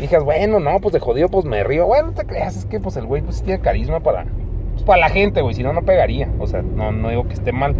Y 0.00 0.14
bueno, 0.18 0.60
no, 0.60 0.78
pues 0.78 0.92
de 0.92 1.00
jodido, 1.00 1.28
pues 1.28 1.44
me 1.44 1.64
río. 1.64 1.86
Bueno, 1.86 2.08
no 2.08 2.12
te 2.12 2.24
creas, 2.24 2.56
es 2.56 2.66
que 2.66 2.78
pues 2.78 2.96
el 2.96 3.06
güey 3.06 3.20
pues 3.22 3.42
tiene 3.42 3.60
carisma 3.60 3.98
para, 3.98 4.26
pues, 4.74 4.84
para 4.84 5.00
la 5.00 5.08
gente, 5.08 5.42
güey. 5.42 5.56
Si 5.56 5.64
no, 5.64 5.72
no 5.72 5.82
pegaría. 5.82 6.28
O 6.38 6.46
sea, 6.46 6.62
no, 6.62 6.92
no 6.92 7.08
digo 7.08 7.26
que 7.26 7.34
esté 7.34 7.50
mal. 7.50 7.74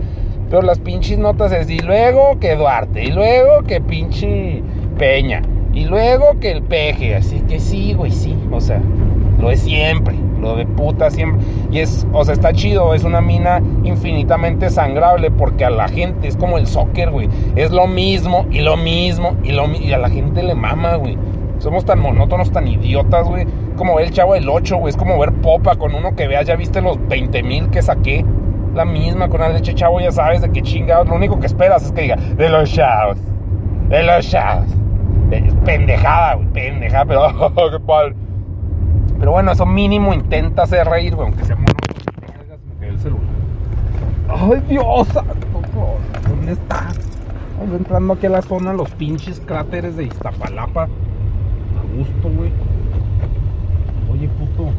Pero 0.50 0.62
las 0.62 0.80
pinches 0.80 1.18
notas 1.18 1.52
es, 1.52 1.70
y 1.70 1.78
luego 1.78 2.40
que 2.40 2.56
Duarte, 2.56 3.04
y 3.04 3.12
luego 3.12 3.62
que 3.62 3.80
pinche 3.80 4.64
Peña, 4.98 5.42
y 5.72 5.84
luego 5.84 6.40
que 6.40 6.50
el 6.50 6.64
peje. 6.64 7.14
Así 7.14 7.38
que 7.42 7.60
sí, 7.60 7.94
güey, 7.94 8.10
sí. 8.10 8.36
O 8.50 8.60
sea, 8.60 8.80
lo 9.38 9.48
es 9.48 9.60
siempre. 9.60 10.16
De 10.54 10.66
puta 10.66 11.10
siempre. 11.10 11.44
Y 11.72 11.80
es, 11.80 12.06
o 12.12 12.24
sea, 12.24 12.34
está 12.34 12.52
chido. 12.52 12.94
Es 12.94 13.04
una 13.04 13.20
mina 13.20 13.62
infinitamente 13.82 14.70
sangrable 14.70 15.30
porque 15.30 15.64
a 15.64 15.70
la 15.70 15.88
gente 15.88 16.28
es 16.28 16.36
como 16.36 16.58
el 16.58 16.66
soccer, 16.66 17.10
güey. 17.10 17.28
Es 17.56 17.70
lo 17.70 17.86
mismo 17.86 18.46
y 18.50 18.60
lo 18.60 18.76
mismo 18.76 19.36
y, 19.42 19.52
lo, 19.52 19.66
y 19.74 19.92
a 19.92 19.98
la 19.98 20.10
gente 20.10 20.42
le 20.42 20.54
mama, 20.54 20.96
güey. 20.96 21.16
Somos 21.58 21.84
tan 21.84 22.00
monótonos, 22.00 22.52
tan 22.52 22.68
idiotas, 22.68 23.26
güey. 23.26 23.46
Como 23.76 23.98
el 23.98 24.10
chavo 24.10 24.34
del 24.34 24.48
8, 24.48 24.76
güey. 24.76 24.90
Es 24.90 24.96
como 24.96 25.18
ver 25.18 25.32
popa 25.32 25.76
con 25.76 25.94
uno 25.94 26.14
que 26.14 26.28
veas, 26.28 26.46
ya 26.46 26.54
viste 26.54 26.80
los 26.80 26.98
20 27.08 27.42
mil 27.42 27.70
que 27.70 27.82
saqué 27.82 28.24
la 28.76 28.84
misma 28.84 29.28
con 29.28 29.40
la 29.40 29.48
leche 29.48 29.74
chavo, 29.74 30.00
ya 30.00 30.12
sabes 30.12 30.42
de 30.42 30.52
qué 30.52 30.62
chingados. 30.62 31.08
Lo 31.08 31.16
único 31.16 31.40
que 31.40 31.46
esperas 31.46 31.84
es 31.84 31.92
que 31.92 32.02
diga, 32.02 32.16
de 32.16 32.48
los 32.48 32.70
chavos, 32.70 33.16
de 33.88 34.02
los 34.02 34.28
chavos. 34.30 34.66
pendejada, 35.64 36.34
güey, 36.34 36.48
pendejada, 36.48 37.04
pero 37.06 37.26
oh, 37.26 37.70
qué 37.70 37.80
padre. 37.80 38.14
Pero 39.18 39.30
bueno, 39.32 39.52
eso 39.52 39.66
mínimo 39.66 40.12
intenta 40.12 40.62
hacer 40.64 40.86
reír, 40.86 41.14
güey, 41.14 41.28
aunque 41.28 41.44
sea 41.44 41.56
mono. 41.56 41.66
Ay, 44.28 44.62
Dios 44.68 45.08
¿dónde 46.28 46.52
está? 46.52 46.88
Ando 47.60 47.76
entrando 47.76 48.12
aquí 48.14 48.26
a 48.26 48.30
la 48.30 48.42
zona, 48.42 48.72
los 48.72 48.90
pinches 48.90 49.40
cráteres 49.40 49.96
de 49.96 50.04
Iztapalapa. 50.04 50.84
A 50.84 51.96
gusto, 51.96 52.28
güey. 52.36 52.52
Oye, 54.12 54.28
puto, 54.28 54.70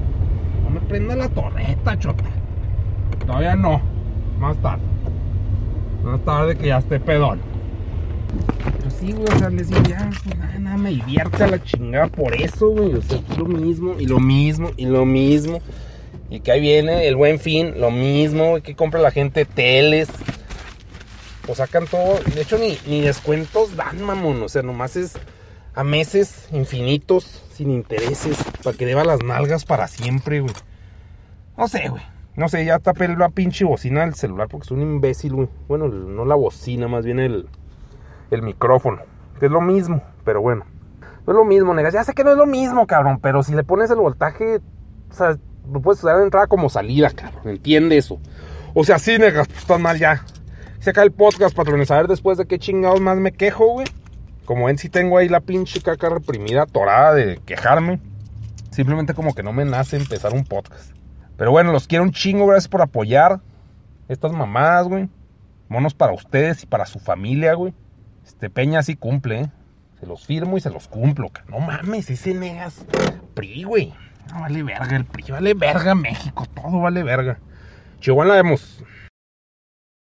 no 0.63 0.69
me 0.69 0.79
prenda 0.81 1.15
la 1.15 1.29
torreta, 1.29 1.97
chota. 1.97 2.23
Todavía 3.25 3.55
no. 3.55 3.81
Más 4.39 4.55
tarde. 4.57 4.83
Más 6.03 6.19
tarde 6.21 6.55
que 6.55 6.67
ya 6.67 6.77
esté 6.77 6.99
pedón. 6.99 7.39
Pero 8.99 9.11
sí, 9.11 9.13
güey, 9.13 9.33
o 9.33 9.39
sea, 9.39 9.49
les 9.49 9.69
digo, 9.69 9.81
ya, 9.83 10.09
nada, 10.37 10.59
nada, 10.59 10.77
me 10.77 10.89
divierte 10.89 11.43
a 11.43 11.47
la 11.47 11.63
chingada 11.63 12.07
por 12.07 12.33
eso, 12.35 12.69
güey. 12.69 12.93
O 12.93 13.01
sea, 13.01 13.19
lo 13.37 13.45
mismo, 13.45 13.95
y 13.99 14.05
lo 14.05 14.19
mismo, 14.19 14.71
y 14.77 14.85
lo 14.85 15.05
mismo. 15.05 15.61
Y 16.29 16.39
que 16.41 16.51
ahí 16.51 16.61
viene 16.61 17.07
el 17.07 17.15
buen 17.15 17.39
fin, 17.39 17.79
lo 17.79 17.91
mismo, 17.91 18.51
güey, 18.51 18.61
que 18.61 18.75
compra 18.75 18.99
la 18.99 19.11
gente 19.11 19.45
teles. 19.45 20.09
O 21.47 21.55
sacan 21.55 21.85
todo. 21.87 22.19
De 22.33 22.41
hecho, 22.41 22.57
ni, 22.57 22.77
ni 22.87 23.01
descuentos 23.01 23.75
dan, 23.75 24.01
mamón. 24.01 24.41
O 24.41 24.49
sea, 24.49 24.63
nomás 24.63 24.95
es 24.95 25.13
a 25.73 25.83
meses 25.83 26.47
infinitos, 26.51 27.43
sin 27.53 27.71
intereses, 27.71 28.37
para 28.63 28.75
que 28.75 28.85
deba 28.85 29.05
las 29.05 29.23
nalgas 29.23 29.63
para 29.63 29.87
siempre, 29.87 30.41
güey. 30.41 30.53
No 31.57 31.67
sé, 31.67 31.87
güey. 31.89 32.03
No 32.35 32.49
sé, 32.49 32.65
ya 32.65 32.79
tapé 32.79 33.07
la 33.07 33.29
pinche 33.29 33.65
bocina 33.65 34.01
del 34.01 34.13
celular 34.13 34.47
porque 34.47 34.65
es 34.65 34.71
un 34.71 34.81
imbécil, 34.81 35.33
güey. 35.33 35.47
Bueno, 35.67 35.87
no 35.87 36.25
la 36.25 36.35
bocina, 36.35 36.87
más 36.87 37.03
bien 37.03 37.19
el, 37.19 37.47
el 38.31 38.41
micrófono. 38.41 39.01
Que 39.39 39.47
es 39.47 39.51
lo 39.51 39.61
mismo, 39.61 40.01
pero 40.23 40.41
bueno. 40.41 40.65
No 41.25 41.33
es 41.33 41.37
lo 41.37 41.45
mismo, 41.45 41.73
negas. 41.73 41.93
Ya 41.93 42.03
sé 42.03 42.13
que 42.13 42.23
no 42.23 42.31
es 42.31 42.37
lo 42.37 42.45
mismo, 42.45 42.87
cabrón. 42.87 43.19
Pero 43.21 43.43
si 43.43 43.53
le 43.53 43.63
pones 43.63 43.91
el 43.91 43.97
voltaje, 43.97 44.57
o 45.09 45.13
sea, 45.13 45.37
lo 45.71 45.81
puedes 45.81 46.03
usar 46.03 46.17
de 46.17 46.23
entrada 46.23 46.47
como 46.47 46.69
salida, 46.69 47.09
cabrón. 47.11 47.49
Entiende 47.49 47.97
eso. 47.97 48.19
O 48.73 48.83
sea, 48.83 48.97
sí, 48.99 49.17
negas, 49.17 49.47
pues 49.47 49.59
estás 49.59 49.79
mal 49.79 49.97
ya. 49.99 50.23
Se 50.79 50.91
acá 50.91 51.03
el 51.03 51.11
podcast, 51.11 51.55
patrones. 51.55 51.91
A 51.91 51.97
ver 51.97 52.07
después 52.07 52.37
de 52.37 52.45
qué 52.45 52.59
chingados 52.59 53.01
más 53.01 53.17
me 53.17 53.31
quejo, 53.31 53.67
güey. 53.67 53.87
Como 54.45 54.65
ven, 54.67 54.77
si 54.77 54.87
tengo 54.87 55.17
ahí 55.17 55.27
la 55.27 55.41
pinche 55.41 55.81
caca 55.81 56.09
reprimida, 56.09 56.65
torada 56.65 57.13
de 57.13 57.41
quejarme. 57.45 57.99
Simplemente 58.71 59.13
como 59.13 59.33
que 59.33 59.43
no 59.43 59.51
me 59.51 59.65
nace 59.65 59.97
empezar 59.97 60.33
un 60.33 60.45
podcast. 60.45 60.91
Pero 61.35 61.51
bueno, 61.51 61.71
los 61.71 61.87
quiero 61.87 62.03
un 62.03 62.11
chingo, 62.11 62.47
gracias 62.47 62.69
por 62.69 62.81
apoyar 62.81 63.41
estas 64.07 64.31
mamadas, 64.31 64.87
güey. 64.87 65.09
Monos 65.67 65.93
para 65.93 66.13
ustedes 66.13 66.63
y 66.63 66.65
para 66.67 66.85
su 66.85 66.99
familia, 66.99 67.53
güey. 67.55 67.73
Este 68.27 68.49
Peña 68.49 68.83
sí 68.83 68.97
cumple, 68.97 69.39
¿eh? 69.39 69.49
Se 70.01 70.05
los 70.05 70.25
firmo 70.25 70.57
y 70.57 70.61
se 70.61 70.69
los 70.69 70.89
cumplo, 70.89 71.31
No 71.47 71.59
mames, 71.59 72.09
ese 72.09 72.33
negas. 72.33 72.85
PRI, 73.33 73.63
güey. 73.63 73.93
No 74.31 74.41
vale 74.41 74.61
verga 74.63 74.97
el 74.97 75.05
PRI, 75.05 75.31
vale 75.31 75.53
verga 75.53 75.95
México, 75.95 76.45
todo 76.53 76.81
vale 76.81 77.03
verga. 77.03 77.39
Chihuahua 78.01 78.35
vemos. 78.35 78.83